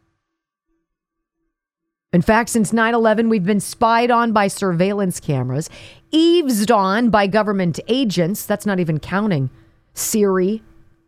In 2.14 2.22
fact, 2.22 2.50
since 2.50 2.74
9 2.74 2.94
11, 2.94 3.30
we've 3.30 3.46
been 3.46 3.60
spied 3.60 4.10
on 4.10 4.32
by 4.32 4.48
surveillance 4.48 5.20
cameras, 5.20 5.70
eavesed 6.10 6.72
on 6.72 7.10
by 7.10 7.28
government 7.28 7.80
agents. 7.88 8.46
That's 8.46 8.66
not 8.66 8.80
even 8.80 9.00
counting 9.00 9.50
Siri, 9.94 10.64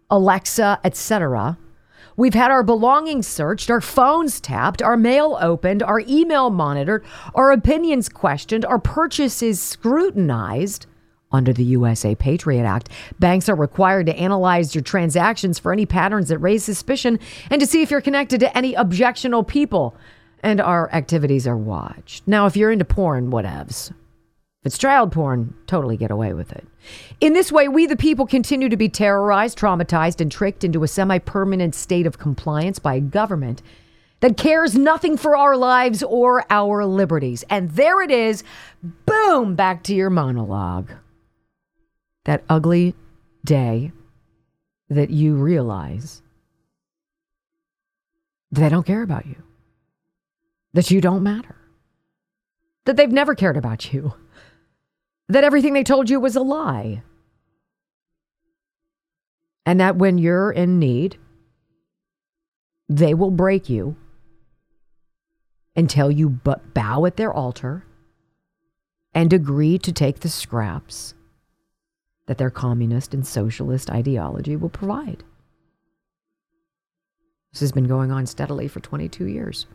Alexa, 0.09 0.79
etc. 0.83 1.57
We've 2.15 2.33
had 2.33 2.51
our 2.51 2.63
belongings 2.63 3.27
searched, 3.27 3.71
our 3.71 3.81
phones 3.81 4.39
tapped, 4.39 4.81
our 4.81 4.97
mail 4.97 5.37
opened, 5.41 5.81
our 5.81 6.01
email 6.01 6.49
monitored, 6.49 7.03
our 7.33 7.51
opinions 7.51 8.09
questioned, 8.09 8.65
our 8.65 8.79
purchases 8.79 9.61
scrutinized. 9.61 10.85
Under 11.31 11.51
the 11.51 11.63
USA 11.63 12.13
Patriot 12.13 12.63
Act, 12.63 12.89
banks 13.17 13.49
are 13.49 13.55
required 13.55 14.05
to 14.05 14.15
analyze 14.15 14.75
your 14.75 14.83
transactions 14.83 15.57
for 15.57 15.73
any 15.73 15.87
patterns 15.87 16.29
that 16.29 16.37
raise 16.37 16.63
suspicion 16.63 17.19
and 17.49 17.59
to 17.59 17.65
see 17.65 17.81
if 17.81 17.89
you're 17.89 18.01
connected 18.01 18.39
to 18.41 18.55
any 18.55 18.75
objectionable 18.75 19.43
people. 19.43 19.95
And 20.43 20.61
our 20.61 20.91
activities 20.91 21.47
are 21.47 21.57
watched. 21.57 22.27
Now, 22.27 22.45
if 22.45 22.55
you're 22.55 22.71
into 22.71 22.85
porn, 22.85 23.31
whatevs. 23.31 23.91
If 24.63 24.67
it's 24.67 24.77
child 24.77 25.11
porn, 25.11 25.53
totally 25.67 25.97
get 25.97 26.09
away 26.09 26.33
with 26.33 26.53
it. 26.53 26.65
In 27.19 27.33
this 27.33 27.51
way, 27.51 27.67
we 27.67 27.85
the 27.85 27.97
people 27.97 28.25
continue 28.25 28.69
to 28.69 28.77
be 28.77 28.87
terrorized, 28.87 29.57
traumatized, 29.57 30.21
and 30.21 30.31
tricked 30.31 30.63
into 30.63 30.85
a 30.85 30.87
semi 30.87 31.17
permanent 31.17 31.75
state 31.75 32.07
of 32.07 32.17
compliance 32.17 32.79
by 32.79 32.95
a 32.95 33.01
government 33.01 33.61
that 34.21 34.37
cares 34.37 34.73
nothing 34.73 35.17
for 35.17 35.35
our 35.35 35.57
lives 35.57 36.01
or 36.01 36.45
our 36.49 36.85
liberties. 36.85 37.43
And 37.49 37.71
there 37.71 38.01
it 38.01 38.09
is. 38.09 38.45
Boom, 39.05 39.55
back 39.55 39.83
to 39.83 39.93
your 39.93 40.09
monologue. 40.09 40.93
That 42.23 42.45
ugly 42.47 42.95
day 43.43 43.91
that 44.87 45.09
you 45.09 45.35
realize 45.35 46.21
they 48.49 48.69
don't 48.69 48.85
care 48.85 49.03
about 49.03 49.25
you, 49.25 49.43
that 50.71 50.89
you 50.89 51.01
don't 51.01 51.21
matter, 51.21 51.57
that 52.85 52.95
they've 52.95 53.11
never 53.11 53.35
cared 53.35 53.57
about 53.57 53.91
you 53.91 54.13
that 55.29 55.43
everything 55.43 55.73
they 55.73 55.83
told 55.83 56.09
you 56.09 56.19
was 56.19 56.35
a 56.35 56.41
lie. 56.41 57.01
And 59.65 59.79
that 59.79 59.95
when 59.95 60.17
you're 60.17 60.51
in 60.51 60.79
need, 60.79 61.17
they 62.89 63.13
will 63.13 63.31
break 63.31 63.69
you 63.69 63.95
until 65.75 66.11
you 66.11 66.29
but 66.29 66.73
bow 66.73 67.05
at 67.05 67.17
their 67.17 67.33
altar 67.33 67.85
and 69.13 69.31
agree 69.31 69.77
to 69.77 69.91
take 69.91 70.19
the 70.19 70.29
scraps 70.29 71.13
that 72.25 72.37
their 72.37 72.49
communist 72.49 73.13
and 73.13 73.25
socialist 73.25 73.89
ideology 73.89 74.55
will 74.55 74.69
provide. 74.69 75.23
This 77.51 77.61
has 77.61 77.71
been 77.71 77.87
going 77.87 78.11
on 78.11 78.25
steadily 78.25 78.67
for 78.67 78.79
22 78.79 79.25
years. 79.25 79.67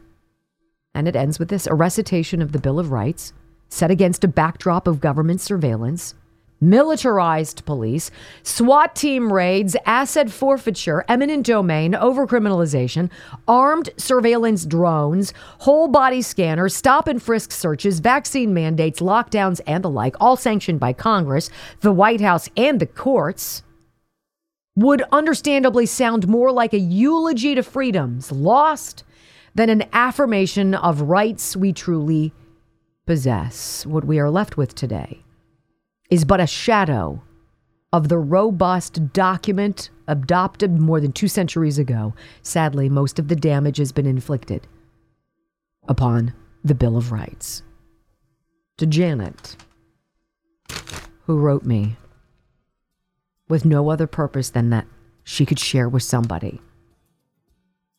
And 0.95 1.07
it 1.07 1.15
ends 1.15 1.39
with 1.39 1.49
this 1.49 1.67
a 1.67 1.75
recitation 1.75 2.43
of 2.43 2.53
the 2.53 2.59
Bill 2.59 2.79
of 2.79 2.91
Rights 2.91 3.33
set 3.69 3.91
against 3.91 4.25
a 4.25 4.29
backdrop 4.29 4.87
of 4.87 5.01
government 5.01 5.41
surveillance, 5.41 6.15
militarized 6.61 7.65
police, 7.65 8.11
SWAT 8.43 8.97
team 8.97 9.33
raids, 9.33 9.77
asset 9.87 10.31
forfeiture, 10.31 11.05
eminent 11.09 11.47
domain, 11.47 11.93
overcriminalization, 11.93 13.11
armed 13.47 13.91
surveillance 13.97 14.67
drones, 14.67 15.33
whole 15.59 15.89
body 15.89 16.23
scanners, 16.23 16.75
stop 16.75 17.07
and 17.07 17.23
frisk 17.23 17.53
searches, 17.53 18.01
vaccine 18.01 18.53
mandates, 18.53 19.01
lockdowns, 19.01 19.61
and 19.67 19.85
the 19.85 19.91
like, 19.91 20.17
all 20.21 20.37
sanctioned 20.37 20.81
by 20.81 20.93
Congress, 20.93 21.51
the 21.81 21.93
White 21.93 22.21
House, 22.21 22.49
and 22.57 22.81
the 22.81 22.87
courts, 22.87 23.63
would 24.77 25.03
understandably 25.11 25.87
sound 25.87 26.29
more 26.29 26.53
like 26.53 26.73
a 26.73 26.79
eulogy 26.79 27.55
to 27.55 27.63
freedoms 27.63 28.31
lost 28.31 29.03
than 29.55 29.71
an 29.71 29.85
affirmation 29.93 30.73
of 30.75 31.03
rights 31.03 31.57
we 31.57 31.73
truly 31.73 32.33
possess. 33.09 33.87
What 33.87 34.05
we 34.05 34.19
are 34.19 34.29
left 34.29 34.59
with 34.59 34.75
today 34.75 35.25
is 36.11 36.27
but 36.27 36.41
a 36.41 36.47
shadow 36.47 37.23
of 37.91 38.11
the 38.11 38.19
robust 38.19 39.15
document 39.15 39.89
adopted 40.07 40.79
more 40.79 41.01
than 41.01 41.13
two 41.13 41.27
centuries 41.27 41.79
ago. 41.79 42.13
Sadly, 42.43 42.91
most 42.91 43.19
of 43.19 43.29
the 43.29 43.35
damage 43.35 43.79
has 43.79 43.93
been 43.93 44.05
inflicted 44.05 44.69
upon 45.89 46.35
the 46.63 46.75
Bill 46.75 46.99
of 46.99 47.11
Rights. 47.11 47.63
To 48.77 48.87
Janet, 48.87 49.57
who 51.25 51.39
wrote 51.39 51.65
me 51.65 51.97
with 53.49 53.65
no 53.65 53.89
other 53.89 54.07
purpose 54.07 54.51
than 54.51 54.69
that 54.69 54.87
she 55.25 55.47
could 55.47 55.59
share 55.59 55.89
with 55.89 56.03
somebody 56.03 56.61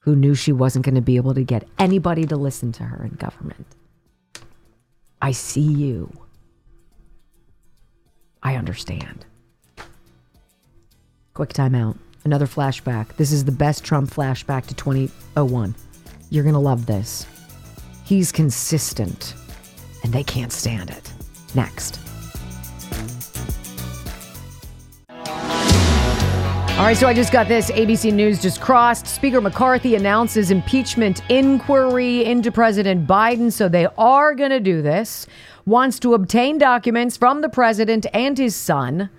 who 0.01 0.15
knew 0.15 0.35
she 0.35 0.51
wasn't 0.51 0.85
going 0.85 0.93
to 0.93 1.01
be 1.01 1.15
able 1.15 1.33
to 1.33 1.43
get 1.43 1.67
anybody 1.79 2.25
to 2.25 2.35
listen 2.35 2.71
to 2.73 2.83
her 2.83 3.03
in 3.03 3.15
government. 3.15 3.75
I 5.21 5.31
see 5.31 5.61
you. 5.61 6.11
I 8.41 8.55
understand. 8.55 9.25
Quick 11.33 11.53
timeout. 11.53 11.97
Another 12.23 12.47
flashback. 12.47 13.15
This 13.15 13.31
is 13.31 13.45
the 13.45 13.51
best 13.51 13.83
Trump 13.83 14.09
flashback 14.09 14.67
to 14.67 14.75
2001. 14.75 15.75
You're 16.29 16.43
going 16.43 16.53
to 16.53 16.59
love 16.59 16.85
this. 16.85 17.25
He's 18.05 18.31
consistent, 18.31 19.35
and 20.03 20.13
they 20.13 20.23
can't 20.23 20.51
stand 20.51 20.89
it. 20.89 21.13
Next. 21.55 21.99
All 26.79 26.85
right, 26.85 26.95
so 26.95 27.09
I 27.09 27.13
just 27.13 27.33
got 27.33 27.49
this. 27.49 27.69
ABC 27.71 28.13
News 28.13 28.41
just 28.41 28.61
crossed. 28.61 29.05
Speaker 29.05 29.41
McCarthy 29.41 29.95
announces 29.95 30.49
impeachment 30.49 31.21
inquiry 31.29 32.23
into 32.23 32.53
President 32.53 33.05
Biden. 33.05 33.51
So 33.51 33.67
they 33.67 33.85
are 33.97 34.33
going 34.33 34.51
to 34.51 34.61
do 34.61 34.81
this. 34.81 35.27
Wants 35.65 35.99
to 35.99 36.13
obtain 36.13 36.57
documents 36.57 37.17
from 37.17 37.41
the 37.41 37.49
president 37.49 38.05
and 38.13 38.37
his 38.37 38.55
son. 38.55 39.09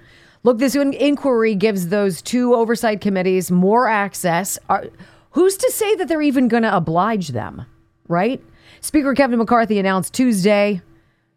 Look, 0.42 0.56
this 0.56 0.74
inquiry 0.74 1.54
gives 1.54 1.88
those 1.88 2.22
two 2.22 2.54
oversight 2.54 3.02
committees 3.02 3.50
more 3.50 3.88
access. 3.88 4.58
Are, 4.70 4.86
who's 5.32 5.58
to 5.58 5.70
say 5.70 5.94
that 5.96 6.08
they're 6.08 6.22
even 6.22 6.48
going 6.48 6.62
to 6.62 6.74
oblige 6.74 7.28
them, 7.28 7.66
right? 8.08 8.42
Speaker 8.80 9.12
Kevin 9.12 9.38
McCarthy 9.38 9.78
announced 9.78 10.14
Tuesday, 10.14 10.80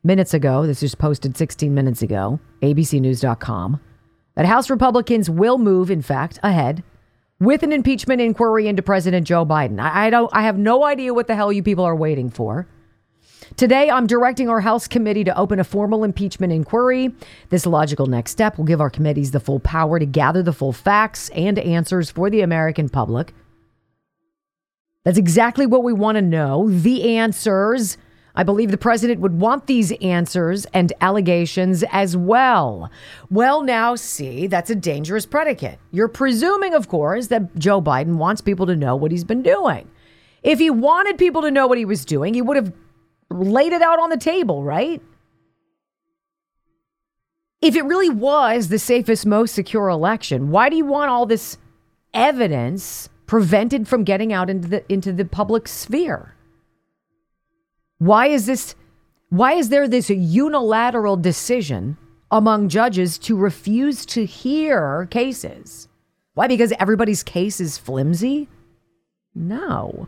minutes 0.05 0.33
ago, 0.33 0.65
this 0.65 0.81
was 0.81 0.95
posted 0.95 1.35
16 1.35 1.75
minutes 1.75 2.01
ago, 2.01 2.39
abcnews.com 2.61 3.81
that 4.35 4.45
House 4.45 4.69
Republicans 4.69 5.29
will 5.29 5.57
move, 5.57 5.91
in 5.91 6.01
fact, 6.01 6.39
ahead 6.43 6.83
with 7.39 7.63
an 7.63 7.73
impeachment 7.73 8.21
inquiry 8.21 8.67
into 8.67 8.81
President 8.81 9.27
Joe 9.27 9.45
Biden. 9.45 9.79
I, 9.79 10.07
I, 10.07 10.09
don't 10.09 10.29
I 10.33 10.43
have 10.43 10.57
no 10.57 10.83
idea 10.85 11.13
what 11.13 11.27
the 11.27 11.35
hell 11.35 11.51
you 11.51 11.61
people 11.61 11.83
are 11.83 11.95
waiting 11.95 12.29
for. 12.29 12.67
Today, 13.57 13.89
I'm 13.89 14.07
directing 14.07 14.49
our 14.49 14.61
House 14.61 14.87
committee 14.87 15.23
to 15.25 15.37
open 15.37 15.59
a 15.59 15.63
formal 15.63 16.03
impeachment 16.03 16.53
inquiry. 16.53 17.13
This 17.49 17.65
logical 17.65 18.07
next 18.07 18.31
step 18.31 18.57
will 18.57 18.65
give 18.65 18.81
our 18.81 18.89
committees 18.89 19.31
the 19.31 19.39
full 19.39 19.59
power 19.59 19.99
to 19.99 20.05
gather 20.05 20.41
the 20.41 20.53
full 20.53 20.71
facts 20.71 21.29
and 21.29 21.59
answers 21.59 22.09
for 22.09 22.29
the 22.29 22.41
American 22.41 22.89
public. 22.89 23.33
That's 25.03 25.17
exactly 25.17 25.65
what 25.65 25.83
we 25.83 25.93
want 25.93 26.15
to 26.15 26.21
know 26.21 26.69
the 26.69 27.17
answers 27.17 27.97
I 28.35 28.43
believe 28.43 28.71
the 28.71 28.77
president 28.77 29.19
would 29.21 29.39
want 29.39 29.67
these 29.67 29.91
answers 30.01 30.65
and 30.73 30.91
allegations 31.01 31.83
as 31.91 32.17
well. 32.17 32.89
Well, 33.29 33.61
now, 33.61 33.95
see, 33.95 34.47
that's 34.47 34.71
a 34.71 34.75
dangerous 34.75 35.25
predicate. 35.27 35.77
You're 35.91 36.07
presuming, 36.07 36.73
of 36.73 36.87
course, 36.87 37.27
that 37.27 37.55
Joe 37.55 37.81
Biden 37.81 38.15
wants 38.15 38.41
people 38.41 38.65
to 38.65 38.75
know 38.75 38.95
what 38.95 39.11
he's 39.11 39.23
been 39.23 39.43
doing. 39.43 39.87
If 40.41 40.57
he 40.57 40.71
wanted 40.71 41.17
people 41.19 41.43
to 41.43 41.51
know 41.51 41.67
what 41.67 41.77
he 41.77 41.85
was 41.85 42.05
doing, 42.05 42.33
he 42.33 42.41
would 42.41 42.57
have 42.57 42.73
laid 43.29 43.71
it 43.71 43.81
out 43.81 43.99
on 43.99 44.09
the 44.09 44.17
table, 44.17 44.63
right? 44.63 45.01
If 47.61 47.75
it 47.75 47.85
really 47.85 48.09
was 48.09 48.67
the 48.67 48.79
safest, 48.79 49.25
most 49.25 49.53
secure 49.53 49.89
election, 49.89 50.49
why 50.49 50.69
do 50.69 50.75
you 50.75 50.85
want 50.85 51.11
all 51.11 51.25
this 51.25 51.57
evidence 52.13 53.09
prevented 53.25 53.87
from 53.87 54.03
getting 54.03 54.33
out 54.33 54.49
into 54.49 54.67
the 54.67 54.91
into 54.91 55.13
the 55.13 55.23
public 55.23 55.67
sphere? 55.67 56.35
Why 57.99 58.27
is 58.27 58.45
this? 58.45 58.75
Why 59.29 59.53
is 59.53 59.69
there 59.69 59.87
this 59.87 60.09
unilateral 60.09 61.17
decision 61.17 61.97
among 62.31 62.69
judges 62.69 63.17
to 63.19 63.35
refuse 63.35 64.05
to 64.07 64.25
hear 64.25 65.07
cases? 65.09 65.87
Why? 66.33 66.47
Because 66.47 66.73
everybody's 66.79 67.23
case 67.23 67.59
is 67.59 67.77
flimsy? 67.77 68.49
No. 69.35 70.07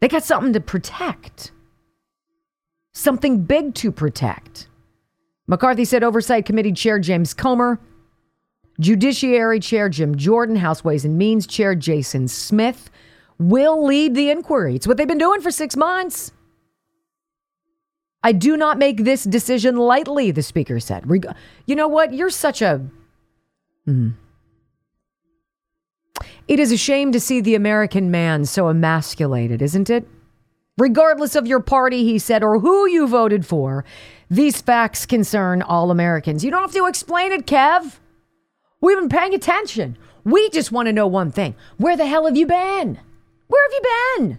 They 0.00 0.08
got 0.08 0.24
something 0.24 0.52
to 0.52 0.60
protect, 0.60 1.52
something 2.92 3.44
big 3.44 3.74
to 3.76 3.90
protect. 3.90 4.68
McCarthy 5.46 5.84
said 5.84 6.04
Oversight 6.04 6.44
Committee 6.44 6.72
Chair 6.72 6.98
James 6.98 7.32
Comer, 7.32 7.80
Judiciary 8.80 9.60
Chair 9.60 9.88
Jim 9.88 10.16
Jordan, 10.16 10.56
House 10.56 10.84
Ways 10.84 11.04
and 11.04 11.16
Means 11.16 11.46
Chair 11.46 11.74
Jason 11.74 12.28
Smith, 12.28 12.90
will 13.38 13.84
lead 13.84 14.14
the 14.14 14.30
inquiry. 14.30 14.76
It's 14.76 14.86
what 14.86 14.96
they've 14.96 15.08
been 15.08 15.18
doing 15.18 15.40
for 15.40 15.50
six 15.50 15.76
months. 15.76 16.32
I 18.22 18.32
do 18.32 18.56
not 18.56 18.78
make 18.78 19.04
this 19.04 19.24
decision 19.24 19.76
lightly, 19.76 20.30
the 20.30 20.42
speaker 20.42 20.80
said. 20.80 21.04
You 21.66 21.76
know 21.76 21.88
what? 21.88 22.14
You're 22.14 22.30
such 22.30 22.62
a. 22.62 22.80
Hmm. 23.84 24.10
It 26.48 26.58
is 26.58 26.72
a 26.72 26.76
shame 26.76 27.12
to 27.12 27.20
see 27.20 27.40
the 27.40 27.54
American 27.54 28.10
man 28.10 28.46
so 28.46 28.68
emasculated, 28.68 29.60
isn't 29.60 29.90
it? 29.90 30.08
Regardless 30.78 31.36
of 31.36 31.46
your 31.46 31.60
party, 31.60 32.04
he 32.04 32.18
said, 32.18 32.42
or 32.42 32.58
who 32.58 32.88
you 32.88 33.06
voted 33.06 33.46
for, 33.46 33.84
these 34.30 34.60
facts 34.60 35.06
concern 35.06 35.62
all 35.62 35.90
Americans. 35.90 36.44
You 36.44 36.50
don't 36.50 36.62
have 36.62 36.72
to 36.72 36.86
explain 36.86 37.30
it, 37.30 37.46
Kev. 37.46 37.98
We've 38.80 38.98
been 38.98 39.08
paying 39.08 39.34
attention. 39.34 39.96
We 40.24 40.48
just 40.50 40.72
want 40.72 40.86
to 40.86 40.92
know 40.92 41.06
one 41.06 41.30
thing 41.30 41.54
where 41.76 41.96
the 41.96 42.06
hell 42.06 42.26
have 42.26 42.36
you 42.36 42.46
been? 42.46 42.98
Where 43.46 43.62
have 43.62 43.72
you 43.72 44.26
been? 44.26 44.38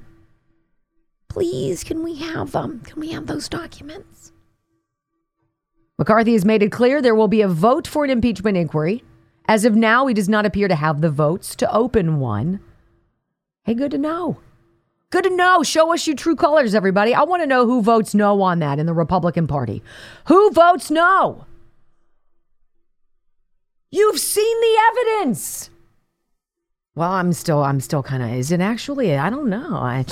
Please, 1.29 1.83
can 1.83 2.03
we 2.03 2.15
have 2.15 2.53
them? 2.53 2.63
Um, 2.63 2.79
can 2.81 2.99
we 2.99 3.09
have 3.11 3.27
those 3.27 3.49
documents? 3.49 4.31
McCarthy 5.97 6.33
has 6.33 6.45
made 6.45 6.63
it 6.63 6.71
clear 6.71 7.01
there 7.01 7.15
will 7.15 7.27
be 7.27 7.41
a 7.41 7.47
vote 7.47 7.87
for 7.87 8.03
an 8.03 8.09
impeachment 8.09 8.57
inquiry. 8.57 9.03
As 9.47 9.65
of 9.65 9.75
now, 9.75 10.07
he 10.07 10.13
does 10.13 10.29
not 10.29 10.45
appear 10.45 10.67
to 10.67 10.75
have 10.75 11.01
the 11.01 11.09
votes 11.09 11.55
to 11.57 11.71
open 11.73 12.19
one. 12.19 12.59
Hey, 13.63 13.73
good 13.73 13.91
to 13.91 13.97
know. 13.97 14.39
Good 15.09 15.25
to 15.25 15.35
know. 15.35 15.63
Show 15.63 15.93
us 15.93 16.07
your 16.07 16.15
true 16.15 16.35
colors, 16.35 16.75
everybody. 16.75 17.13
I 17.13 17.23
want 17.23 17.43
to 17.43 17.47
know 17.47 17.65
who 17.65 17.81
votes 17.81 18.15
no 18.15 18.41
on 18.41 18.59
that 18.59 18.79
in 18.79 18.85
the 18.85 18.93
Republican 18.93 19.47
Party. 19.47 19.83
Who 20.27 20.51
votes 20.51 20.89
no? 20.89 21.45
You've 23.91 24.19
seen 24.19 24.61
the 24.61 24.77
evidence. 24.91 25.69
Well, 26.95 27.11
I'm 27.11 27.33
still, 27.33 27.61
I'm 27.61 27.81
still 27.81 28.01
kind 28.01 28.23
of, 28.23 28.31
is 28.31 28.51
it 28.51 28.61
actually? 28.61 29.17
I 29.17 29.29
don't 29.29 29.49
know. 29.49 29.75
I, 29.75 30.05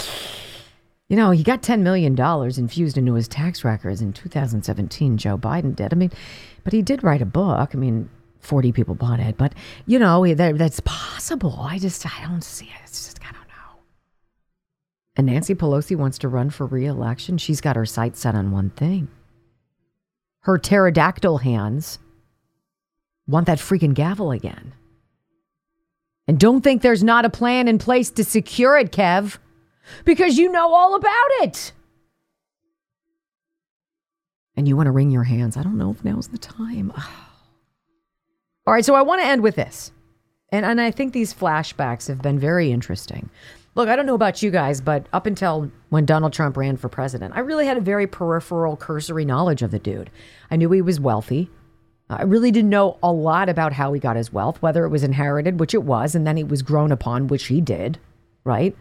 you 1.08 1.16
know, 1.16 1.32
he 1.32 1.42
got 1.42 1.62
$10 1.62 1.80
million 1.80 2.20
infused 2.20 2.98
into 2.98 3.14
his 3.14 3.28
tax 3.30 3.64
records 3.64 4.02
in 4.02 4.12
2017. 4.12 5.18
Joe 5.18 5.38
Biden 5.38 5.76
did. 5.76 5.94
I 5.94 5.96
mean, 5.96 6.12
but 6.64 6.74
he 6.74 6.82
did 6.82 7.04
write 7.04 7.22
a 7.22 7.26
book. 7.26 7.72
I 7.74 7.78
mean, 7.78 8.10
40 8.42 8.74
people 8.74 8.96
bought 8.96 9.22
it, 9.22 9.38
but 9.38 9.54
you 9.86 9.98
know, 9.98 10.34
that, 10.34 10.58
that's 10.58 10.82
possible. 10.82 11.58
I 11.62 11.80
just, 11.80 12.06
I 12.06 12.26
don't 12.26 12.44
see 12.44 12.66
it. 12.66 12.82
It's 12.84 13.06
just, 13.06 13.20
I 13.22 13.32
don't 13.32 13.48
know. 13.48 13.82
And 15.16 15.28
Nancy 15.28 15.56
Pelosi 15.56 15.96
wants 15.96 16.18
to 16.20 16.28
run 16.28 16.50
for 16.50 16.66
reelection. 16.66 17.38
She's 17.38 17.62
got 17.62 17.78
her 17.78 17.86
sights 17.86 18.20
set 18.20 18.36
on 18.36 18.52
one 18.52 18.72
thing. 18.72 19.08
Her 20.42 20.58
pterodactyl 20.58 21.38
hands 21.38 22.00
want 23.26 23.48
that 23.48 23.60
freaking 23.60 23.94
gavel 23.94 24.32
again. 24.32 24.74
And 26.28 26.40
don't 26.40 26.62
think 26.62 26.82
there's 26.82 27.04
not 27.04 27.26
a 27.26 27.30
plan 27.30 27.68
in 27.68 27.78
place 27.78 28.10
to 28.12 28.24
secure 28.24 28.78
it, 28.78 28.92
Kev, 28.92 29.38
because 30.06 30.38
you 30.38 30.52
know 30.52 30.74
all 30.74 30.96
about 30.96 31.30
it. 31.42 31.74
And 34.56 34.68
you 34.68 34.78
want 34.78 34.88
to 34.88 34.92
wring 34.92 35.12
your 35.12 35.24
hands. 35.24 35.58
I 35.58 35.64
don't 35.64 35.78
know 35.78 35.92
if 35.92 36.06
now's 36.06 36.28
the 36.28 36.38
time. 36.38 36.94
All 38.66 38.74
right, 38.74 38.86
so 38.86 38.96
I 38.96 39.02
want 39.02 39.20
to 39.20 39.28
end 39.28 39.44
with 39.44 39.56
this. 39.56 39.92
And, 40.50 40.66
and 40.66 40.80
I 40.80 40.92
think 40.92 41.12
these 41.12 41.34
flashbacks 41.34 42.08
have 42.08 42.22
been 42.22 42.40
very 42.40 42.72
interesting. 42.72 43.30
Look, 43.76 43.90
I 43.90 43.96
don't 43.96 44.06
know 44.06 44.14
about 44.14 44.44
you 44.44 44.52
guys, 44.52 44.80
but 44.80 45.08
up 45.12 45.26
until 45.26 45.72
when 45.90 46.06
Donald 46.06 46.32
Trump 46.32 46.56
ran 46.56 46.78
for 46.78 46.88
president, 46.90 47.36
I 47.36 47.40
really 47.40 47.66
had 47.66 47.76
a 47.76 47.82
very 47.82 48.06
peripheral, 48.06 48.78
cursory 48.78 49.26
knowledge 49.26 49.64
of 49.64 49.72
the 49.72 49.80
dude. 49.80 50.12
I 50.52 50.56
knew 50.56 50.72
he 50.72 50.82
was 50.82 51.00
wealthy. 51.00 51.50
I 52.20 52.24
really 52.24 52.52
didn't 52.52 52.70
know 52.70 52.98
a 53.04 53.12
lot 53.12 53.50
about 53.50 53.74
how 53.74 53.94
he 53.94 54.00
got 54.00 54.16
his 54.16 54.32
wealth, 54.32 54.62
whether 54.62 54.86
it 54.86 54.90
was 54.90 55.04
inherited, 55.04 55.60
which 55.60 55.74
it 55.74 55.84
was, 55.84 56.16
and 56.16 56.26
then 56.26 56.38
he 56.38 56.44
was 56.44 56.62
grown 56.62 56.92
upon, 56.92 57.28
which 57.28 57.46
he 57.46 57.62
did, 57.62 58.00
right? 58.44 58.76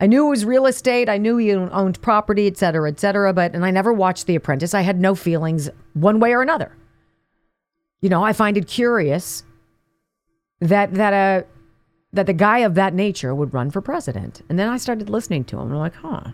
I 0.00 0.06
knew 0.06 0.26
it 0.26 0.30
was 0.30 0.44
real 0.44 0.66
estate. 0.66 1.08
I 1.08 1.18
knew 1.18 1.36
he 1.36 1.52
owned 1.52 2.00
property, 2.00 2.46
et 2.46 2.56
cetera, 2.56 2.88
et 2.88 3.00
cetera. 3.00 3.32
But, 3.32 3.54
and 3.54 3.64
I 3.64 3.70
never 3.70 3.92
watched 3.92 4.26
The 4.26 4.36
Apprentice. 4.36 4.74
I 4.74 4.82
had 4.82 5.00
no 5.00 5.14
feelings 5.14 5.68
one 5.94 6.20
way 6.20 6.32
or 6.32 6.42
another. 6.42 6.72
You 8.00 8.08
know, 8.08 8.22
I 8.22 8.32
find 8.32 8.56
it 8.56 8.68
curious 8.68 9.42
that, 10.60 10.94
that, 10.94 11.12
uh, 11.12 11.46
that 12.12 12.26
the 12.26 12.32
guy 12.32 12.58
of 12.58 12.74
that 12.76 12.94
nature 12.94 13.34
would 13.34 13.52
run 13.52 13.70
for 13.70 13.80
president. 13.80 14.42
And 14.48 14.58
then 14.58 14.68
I 14.68 14.76
started 14.76 15.10
listening 15.10 15.44
to 15.46 15.56
him 15.56 15.66
and 15.66 15.72
I'm 15.72 15.78
like, 15.78 15.96
huh. 15.96 16.32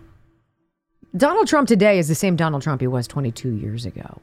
Donald 1.17 1.47
Trump 1.47 1.67
today 1.67 1.97
is 1.97 2.07
the 2.07 2.15
same 2.15 2.35
Donald 2.35 2.61
Trump 2.61 2.81
he 2.81 2.87
was 2.87 3.07
22 3.07 3.49
years 3.49 3.85
ago. 3.85 4.21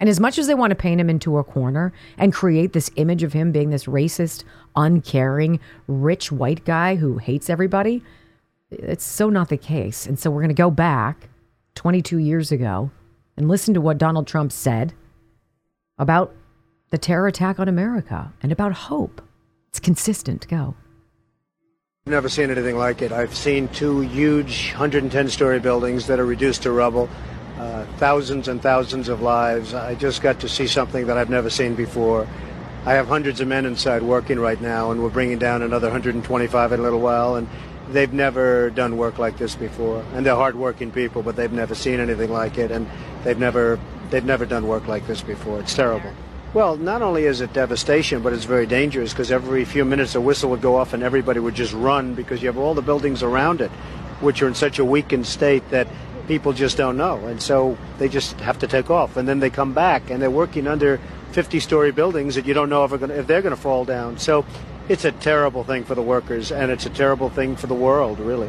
And 0.00 0.08
as 0.08 0.18
much 0.18 0.38
as 0.38 0.46
they 0.46 0.54
want 0.54 0.70
to 0.70 0.76
paint 0.76 1.00
him 1.00 1.10
into 1.10 1.36
a 1.36 1.44
corner 1.44 1.92
and 2.16 2.32
create 2.32 2.72
this 2.72 2.90
image 2.96 3.22
of 3.22 3.34
him 3.34 3.52
being 3.52 3.68
this 3.70 3.84
racist, 3.84 4.44
uncaring, 4.74 5.60
rich 5.86 6.32
white 6.32 6.64
guy 6.64 6.96
who 6.96 7.18
hates 7.18 7.50
everybody, 7.50 8.02
it's 8.70 9.04
so 9.04 9.28
not 9.28 9.50
the 9.50 9.58
case. 9.58 10.06
And 10.06 10.18
so 10.18 10.30
we're 10.30 10.40
going 10.40 10.48
to 10.48 10.54
go 10.54 10.70
back 10.70 11.28
22 11.74 12.18
years 12.18 12.50
ago 12.50 12.90
and 13.36 13.46
listen 13.48 13.74
to 13.74 13.80
what 13.80 13.98
Donald 13.98 14.26
Trump 14.26 14.52
said 14.52 14.94
about 15.98 16.34
the 16.90 16.98
terror 16.98 17.26
attack 17.26 17.60
on 17.60 17.68
America 17.68 18.32
and 18.42 18.50
about 18.50 18.72
hope. 18.72 19.22
It's 19.68 19.80
consistent. 19.80 20.48
Go. 20.48 20.74
I've 22.06 22.12
never 22.12 22.28
seen 22.28 22.50
anything 22.50 22.76
like 22.76 23.02
it. 23.02 23.12
I've 23.12 23.36
seen 23.36 23.68
two 23.68 24.00
huge 24.00 24.70
110 24.70 25.28
story 25.28 25.60
buildings 25.60 26.06
that 26.06 26.18
are 26.18 26.26
reduced 26.26 26.62
to 26.62 26.72
rubble, 26.72 27.08
uh, 27.60 27.84
thousands 27.98 28.48
and 28.48 28.62
thousands 28.62 29.10
of 29.10 29.20
lives. 29.20 29.74
I 29.74 29.94
just 29.94 30.22
got 30.22 30.40
to 30.40 30.48
see 30.48 30.66
something 30.66 31.06
that 31.08 31.18
I've 31.18 31.28
never 31.28 31.50
seen 31.50 31.74
before. 31.74 32.26
I 32.86 32.94
have 32.94 33.06
hundreds 33.06 33.42
of 33.42 33.48
men 33.48 33.66
inside 33.66 34.02
working 34.02 34.40
right 34.40 34.58
now, 34.58 34.92
and 34.92 35.02
we're 35.02 35.10
bringing 35.10 35.38
down 35.38 35.60
another 35.60 35.88
125 35.88 36.72
in 36.72 36.80
a 36.80 36.82
little 36.82 37.00
while. 37.00 37.36
And 37.36 37.46
they've 37.90 38.14
never 38.14 38.70
done 38.70 38.96
work 38.96 39.18
like 39.18 39.36
this 39.36 39.54
before. 39.56 40.02
And 40.14 40.24
they're 40.24 40.36
hardworking 40.36 40.90
people, 40.90 41.22
but 41.22 41.36
they've 41.36 41.52
never 41.52 41.74
seen 41.74 42.00
anything 42.00 42.32
like 42.32 42.56
it, 42.56 42.70
and 42.70 42.88
they've 43.24 43.38
never 43.38 43.78
they've 44.08 44.24
never 44.24 44.46
done 44.46 44.66
work 44.66 44.88
like 44.88 45.06
this 45.06 45.20
before. 45.20 45.60
It's 45.60 45.74
terrible. 45.74 46.10
Well, 46.54 46.78
not 46.78 47.02
only 47.02 47.24
is 47.24 47.42
it 47.42 47.52
devastation, 47.52 48.22
but 48.22 48.32
it's 48.32 48.46
very 48.46 48.66
dangerous 48.66 49.12
because 49.12 49.30
every 49.30 49.66
few 49.66 49.84
minutes 49.84 50.14
a 50.14 50.20
whistle 50.20 50.48
would 50.50 50.62
go 50.62 50.76
off 50.76 50.94
and 50.94 51.02
everybody 51.02 51.40
would 51.40 51.54
just 51.54 51.74
run 51.74 52.14
because 52.14 52.40
you 52.42 52.48
have 52.48 52.56
all 52.56 52.72
the 52.72 52.82
buildings 52.82 53.22
around 53.22 53.60
it, 53.60 53.70
which 54.20 54.40
are 54.42 54.48
in 54.48 54.54
such 54.54 54.78
a 54.78 54.84
weakened 54.84 55.26
state 55.26 55.68
that 55.68 55.86
people 56.30 56.52
just 56.52 56.76
don't 56.76 56.96
know. 56.96 57.26
And 57.26 57.42
so 57.42 57.76
they 57.98 58.08
just 58.08 58.38
have 58.38 58.60
to 58.60 58.68
take 58.68 58.88
off. 58.88 59.16
And 59.16 59.26
then 59.26 59.40
they 59.40 59.50
come 59.50 59.72
back 59.72 60.10
and 60.10 60.22
they're 60.22 60.30
working 60.30 60.68
under 60.68 61.00
50 61.32 61.58
story 61.58 61.90
buildings 61.90 62.36
that 62.36 62.46
you 62.46 62.54
don't 62.54 62.70
know 62.70 62.84
if, 62.84 62.92
gonna, 63.00 63.14
if 63.14 63.26
they're 63.26 63.42
going 63.42 63.54
to 63.54 63.60
fall 63.60 63.84
down. 63.84 64.16
So 64.16 64.46
it's 64.88 65.04
a 65.04 65.10
terrible 65.10 65.64
thing 65.64 65.82
for 65.82 65.96
the 65.96 66.02
workers 66.02 66.52
and 66.52 66.70
it's 66.70 66.86
a 66.86 66.90
terrible 66.90 67.30
thing 67.30 67.56
for 67.56 67.66
the 67.66 67.74
world, 67.74 68.20
really. 68.20 68.48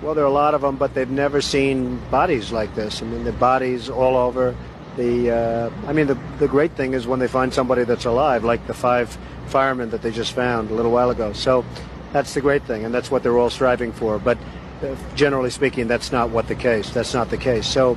Well, 0.00 0.14
there 0.14 0.24
are 0.24 0.28
a 0.28 0.30
lot 0.30 0.54
of 0.54 0.62
them, 0.62 0.76
but 0.76 0.94
they've 0.94 1.10
never 1.10 1.42
seen 1.42 1.98
bodies 2.10 2.52
like 2.52 2.74
this. 2.74 3.02
I 3.02 3.04
mean, 3.04 3.24
the 3.24 3.32
bodies 3.32 3.90
all 3.90 4.16
over 4.16 4.56
the 4.96 5.30
uh, 5.30 5.70
I 5.86 5.92
mean 5.92 6.06
the 6.06 6.18
the 6.38 6.48
great 6.48 6.72
thing 6.72 6.94
is 6.94 7.06
when 7.06 7.20
they 7.20 7.28
find 7.28 7.52
somebody 7.52 7.84
that's 7.84 8.06
alive, 8.06 8.44
like 8.44 8.66
the 8.66 8.74
five 8.74 9.16
firemen 9.46 9.90
that 9.90 10.02
they 10.02 10.10
just 10.10 10.32
found 10.32 10.70
a 10.70 10.74
little 10.74 10.90
while 10.90 11.10
ago. 11.10 11.32
So 11.34 11.64
that's 12.12 12.34
the 12.34 12.40
great 12.40 12.62
thing, 12.64 12.84
and 12.84 12.94
that's 12.94 13.10
what 13.10 13.22
they're 13.22 13.38
all 13.38 13.50
striving 13.50 13.92
for. 13.92 14.18
But 14.18 14.38
generally 15.14 15.50
speaking, 15.50 15.88
that's 15.88 16.12
not 16.12 16.30
what 16.30 16.48
the 16.48 16.54
case. 16.54 16.90
That's 16.90 17.14
not 17.14 17.30
the 17.30 17.36
case. 17.36 17.66
So 17.66 17.96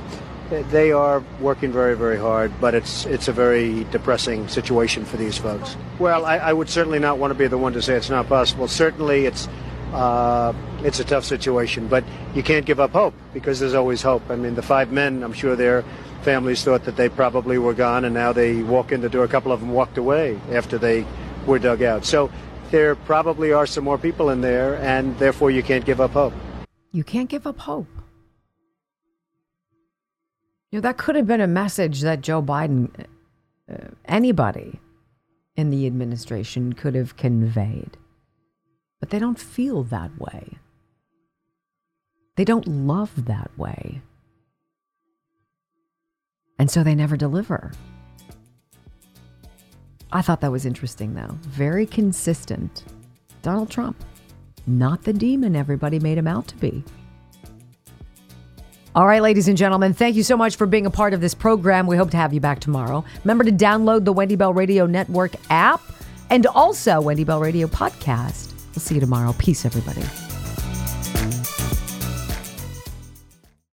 they 0.50 0.92
are 0.92 1.22
working 1.40 1.72
very, 1.72 1.96
very 1.96 2.18
hard, 2.18 2.52
but 2.60 2.74
it's 2.74 3.06
it's 3.06 3.28
a 3.28 3.32
very 3.32 3.84
depressing 3.84 4.48
situation 4.48 5.04
for 5.04 5.16
these 5.16 5.38
folks. 5.38 5.76
Well, 5.98 6.26
I, 6.26 6.38
I 6.38 6.52
would 6.52 6.68
certainly 6.68 6.98
not 6.98 7.18
want 7.18 7.30
to 7.32 7.38
be 7.38 7.46
the 7.46 7.58
one 7.58 7.72
to 7.72 7.82
say 7.82 7.94
it's 7.94 8.10
not 8.10 8.28
possible. 8.28 8.68
Certainly, 8.68 9.26
it's 9.26 9.48
uh, 9.92 10.52
it's 10.82 11.00
a 11.00 11.04
tough 11.04 11.24
situation, 11.24 11.88
but 11.88 12.04
you 12.34 12.42
can't 12.42 12.66
give 12.66 12.80
up 12.80 12.92
hope 12.92 13.14
because 13.32 13.60
there's 13.60 13.74
always 13.74 14.02
hope. 14.02 14.22
I 14.30 14.36
mean, 14.36 14.54
the 14.54 14.62
five 14.62 14.92
men, 14.92 15.22
I'm 15.22 15.32
sure 15.32 15.56
their 15.56 15.84
families 16.22 16.62
thought 16.62 16.84
that 16.84 16.96
they 16.96 17.08
probably 17.08 17.58
were 17.58 17.74
gone, 17.74 18.04
and 18.04 18.14
now 18.14 18.32
they 18.32 18.62
walk 18.62 18.92
in 18.92 19.00
the 19.00 19.08
door. 19.08 19.24
A 19.24 19.28
couple 19.28 19.52
of 19.52 19.60
them 19.60 19.70
walked 19.70 19.98
away 19.98 20.38
after 20.50 20.78
they 20.78 21.06
were 21.46 21.58
dug 21.58 21.82
out. 21.82 22.04
So 22.04 22.30
there 22.70 22.94
probably 22.94 23.52
are 23.52 23.66
some 23.66 23.84
more 23.84 23.98
people 23.98 24.30
in 24.30 24.40
there, 24.40 24.76
and 24.76 25.18
therefore 25.18 25.50
you 25.50 25.62
can't 25.62 25.84
give 25.84 26.00
up 26.00 26.12
hope. 26.12 26.32
You 26.92 27.02
can't 27.02 27.28
give 27.28 27.46
up 27.46 27.58
hope. 27.58 27.88
You 30.70 30.78
know, 30.78 30.80
that 30.82 30.98
could 30.98 31.16
have 31.16 31.26
been 31.26 31.40
a 31.40 31.46
message 31.46 32.00
that 32.02 32.20
Joe 32.20 32.42
Biden, 32.42 33.06
uh, 33.70 33.88
anybody 34.04 34.80
in 35.56 35.70
the 35.70 35.86
administration 35.86 36.72
could 36.72 36.94
have 36.94 37.16
conveyed. 37.16 37.96
But 39.00 39.10
they 39.10 39.18
don't 39.18 39.38
feel 39.38 39.82
that 39.84 40.18
way. 40.18 40.58
They 42.36 42.44
don't 42.44 42.66
love 42.66 43.26
that 43.26 43.50
way. 43.58 44.00
And 46.58 46.70
so 46.70 46.82
they 46.82 46.94
never 46.94 47.16
deliver. 47.16 47.72
I 50.12 50.22
thought 50.22 50.40
that 50.42 50.52
was 50.52 50.66
interesting, 50.66 51.14
though. 51.14 51.38
Very 51.42 51.86
consistent. 51.86 52.84
Donald 53.42 53.70
Trump, 53.70 54.02
not 54.66 55.02
the 55.04 55.12
demon 55.12 55.56
everybody 55.56 55.98
made 55.98 56.18
him 56.18 56.26
out 56.26 56.48
to 56.48 56.56
be. 56.56 56.84
All 58.94 59.06
right, 59.06 59.22
ladies 59.22 59.48
and 59.48 59.56
gentlemen, 59.56 59.94
thank 59.94 60.16
you 60.16 60.22
so 60.22 60.36
much 60.36 60.56
for 60.56 60.66
being 60.66 60.84
a 60.84 60.90
part 60.90 61.14
of 61.14 61.22
this 61.22 61.34
program. 61.34 61.86
We 61.86 61.96
hope 61.96 62.10
to 62.10 62.18
have 62.18 62.34
you 62.34 62.40
back 62.40 62.60
tomorrow. 62.60 63.04
Remember 63.24 63.42
to 63.44 63.52
download 63.52 64.04
the 64.04 64.12
Wendy 64.12 64.36
Bell 64.36 64.52
Radio 64.52 64.84
Network 64.84 65.32
app 65.48 65.80
and 66.28 66.46
also 66.46 67.00
Wendy 67.00 67.24
Bell 67.24 67.40
Radio 67.40 67.66
podcast. 67.68 68.52
We'll 68.74 68.80
see 68.80 68.96
you 68.96 69.00
tomorrow. 69.00 69.34
Peace, 69.38 69.64
everybody. 69.64 70.02